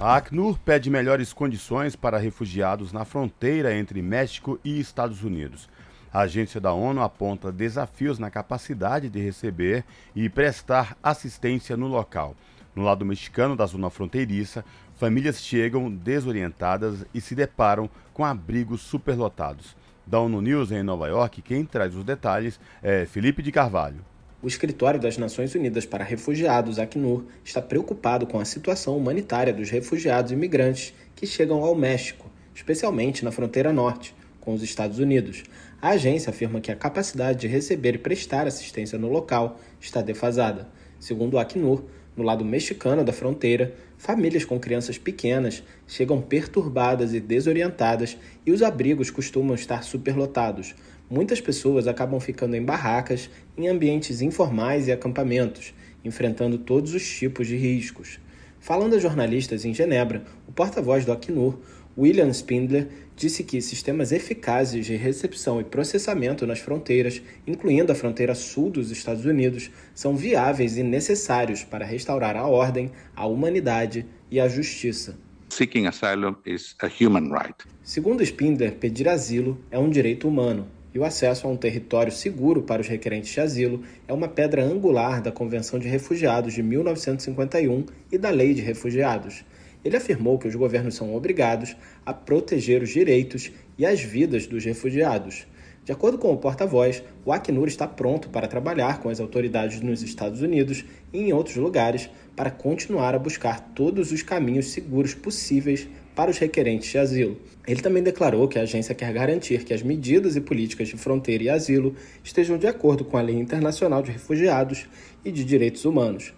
[0.00, 5.68] A Acnur pede melhores condições para refugiados na fronteira entre México e Estados Unidos.
[6.10, 9.84] A agência da ONU aponta desafios na capacidade de receber
[10.16, 12.34] e prestar assistência no local.
[12.74, 14.64] No lado mexicano da zona fronteiriça,
[15.00, 19.74] famílias chegam desorientadas e se deparam com abrigos superlotados.
[20.06, 24.04] Da ONU News em Nova York, quem traz os detalhes é Felipe de Carvalho.
[24.42, 29.70] O Escritório das Nações Unidas para Refugiados, Acnur, está preocupado com a situação humanitária dos
[29.70, 35.44] refugiados e imigrantes que chegam ao México, especialmente na fronteira norte, com os Estados Unidos.
[35.80, 40.68] A agência afirma que a capacidade de receber e prestar assistência no local está defasada.
[40.98, 47.20] Segundo o Acnur, no lado mexicano da fronteira, famílias com crianças pequenas chegam perturbadas e
[47.20, 48.16] desorientadas
[48.46, 50.74] e os abrigos costumam estar superlotados.
[51.10, 53.28] Muitas pessoas acabam ficando em barracas,
[53.58, 58.18] em ambientes informais e acampamentos, enfrentando todos os tipos de riscos.
[58.58, 61.58] Falando a jornalistas em Genebra, o porta-voz do Acnur,
[61.96, 62.88] William Spindler,
[63.20, 68.90] disse que sistemas eficazes de recepção e processamento nas fronteiras, incluindo a fronteira sul dos
[68.90, 75.18] Estados Unidos, são viáveis e necessários para restaurar a ordem, a humanidade e a justiça.
[75.50, 77.54] Seeking asylum is a human right.
[77.82, 82.62] Segundo Spindler, pedir asilo é um direito humano e o acesso a um território seguro
[82.62, 87.84] para os requerentes de asilo é uma pedra angular da Convenção de Refugiados de 1951
[88.10, 89.44] e da Lei de Refugiados.
[89.84, 94.64] Ele afirmou que os governos são obrigados a proteger os direitos e as vidas dos
[94.64, 95.46] refugiados.
[95.84, 100.02] De acordo com o porta-voz, o Acnur está pronto para trabalhar com as autoridades nos
[100.02, 105.88] Estados Unidos e em outros lugares para continuar a buscar todos os caminhos seguros possíveis
[106.14, 107.40] para os requerentes de asilo.
[107.66, 111.44] Ele também declarou que a agência quer garantir que as medidas e políticas de fronteira
[111.44, 114.86] e asilo estejam de acordo com a Lei Internacional de Refugiados
[115.24, 116.34] e de Direitos Humanos.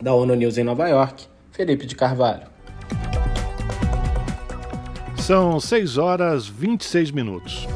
[0.00, 2.55] Da ONU News em Nova York, Felipe de Carvalho.
[5.16, 7.66] São 6 horas 26 minutos.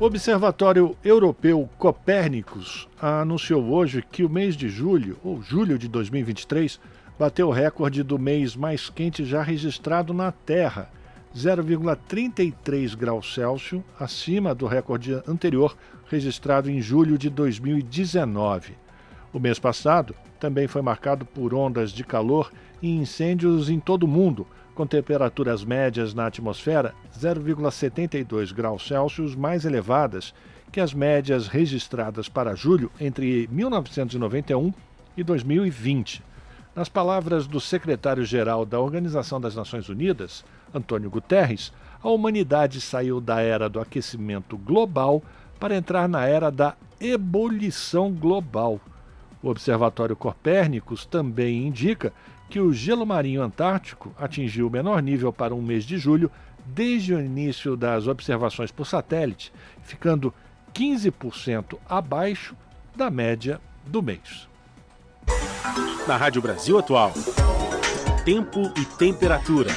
[0.00, 6.80] O Observatório Europeu Copérnicos anunciou hoje que o mês de julho, ou julho de 2023,
[7.18, 10.88] bateu o recorde do mês mais quente já registrado na Terra,
[11.36, 15.76] 0,33 graus Celsius acima do recorde anterior
[16.08, 18.72] registrado em julho de 2019.
[19.32, 24.08] O mês passado também foi marcado por ondas de calor e incêndios em todo o
[24.08, 30.32] mundo, com temperaturas médias na atmosfera 0,72 graus Celsius mais elevadas
[30.70, 34.72] que as médias registradas para julho entre 1991
[35.16, 36.22] e 2020.
[36.76, 43.40] Nas palavras do secretário-geral da Organização das Nações Unidas, Antônio Guterres, a humanidade saiu da
[43.40, 45.22] era do aquecimento global
[45.58, 48.80] para entrar na era da ebulição global.
[49.42, 52.12] O Observatório Copérnicos também indica
[52.48, 56.30] que o gelo marinho antártico atingiu o menor nível para um mês de julho
[56.64, 59.52] desde o início das observações por satélite,
[59.82, 60.32] ficando
[60.74, 62.56] 15% abaixo
[62.94, 64.48] da média do mês.
[66.06, 67.12] Na Rádio Brasil Atual,
[68.24, 69.70] tempo e temperatura.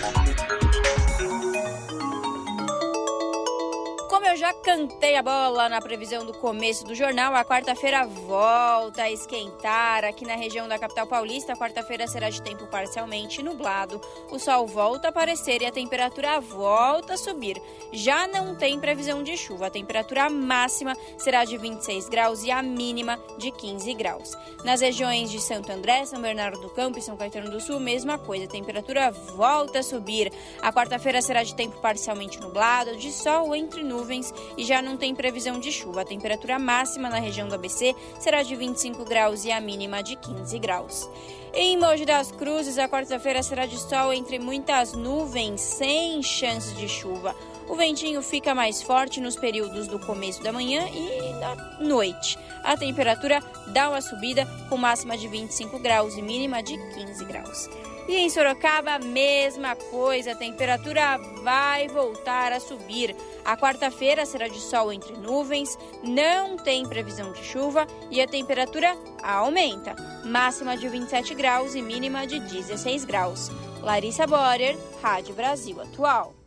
[4.31, 9.11] Eu já cantei a bola na previsão do começo do jornal, a quarta-feira volta a
[9.11, 11.51] esquentar aqui na região da capital paulista.
[11.51, 13.99] A quarta-feira será de tempo parcialmente nublado,
[14.31, 17.61] o sol volta a aparecer e a temperatura volta a subir.
[17.91, 19.67] Já não tem previsão de chuva.
[19.67, 24.31] A temperatura máxima será de 26 graus e a mínima de 15 graus.
[24.63, 28.17] Nas regiões de Santo André, São Bernardo do Campo e São Caetano do Sul, mesma
[28.17, 28.45] coisa.
[28.45, 30.31] A temperatura volta a subir.
[30.61, 34.95] A quarta-feira será de tempo parcialmente nublado, de sol entre nuvens nuvens e já não
[34.95, 36.01] tem previsão de chuva.
[36.01, 40.15] A temperatura máxima na região do ABC será de 25 graus e a mínima de
[40.15, 41.09] 15 graus.
[41.53, 46.87] Em Mogi das Cruzes, a quarta-feira será de sol entre muitas nuvens, sem chance de
[46.87, 47.35] chuva.
[47.67, 52.37] O ventinho fica mais forte nos períodos do começo da manhã e da noite.
[52.63, 57.69] A temperatura dá uma subida com máxima de 25 graus e mínima de 15 graus.
[58.07, 63.15] E em Sorocaba, mesma coisa, a temperatura vai voltar a subir.
[63.45, 68.97] A quarta-feira será de sol entre nuvens, não tem previsão de chuva e a temperatura
[69.23, 69.95] aumenta.
[70.25, 73.49] Máxima de 27 graus e mínima de 16 graus.
[73.81, 76.40] Larissa Borer, Rádio Brasil Atual.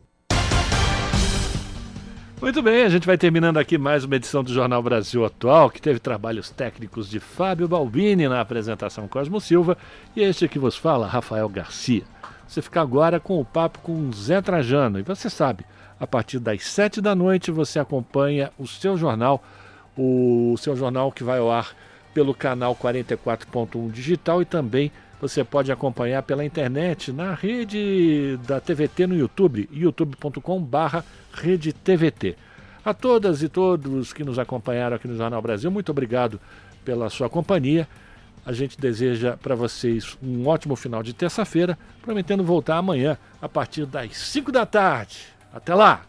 [2.41, 5.81] Muito bem, a gente vai terminando aqui mais uma edição do Jornal Brasil Atual, que
[5.81, 9.77] teve trabalhos técnicos de Fábio Balbini na apresentação Cosmo Silva
[10.13, 12.03] e este que vos fala, Rafael Garcia.
[12.45, 14.99] Você fica agora com o papo com Zé Trajano.
[14.99, 15.65] E você sabe,
[15.97, 19.41] a partir das sete da noite você acompanha o seu jornal,
[19.97, 21.73] o seu jornal que vai ao ar
[22.13, 24.91] pelo canal 44.1 digital e também
[25.27, 31.03] você pode acompanhar pela internet na rede da TVT no YouTube, youtube.com/barra.
[32.83, 36.39] A todas e todos que nos acompanharam aqui no Jornal Brasil, muito obrigado
[36.83, 37.87] pela sua companhia.
[38.45, 43.87] A gente deseja para vocês um ótimo final de terça-feira, prometendo voltar amanhã a partir
[43.87, 45.17] das 5 da tarde.
[45.51, 46.03] Até lá!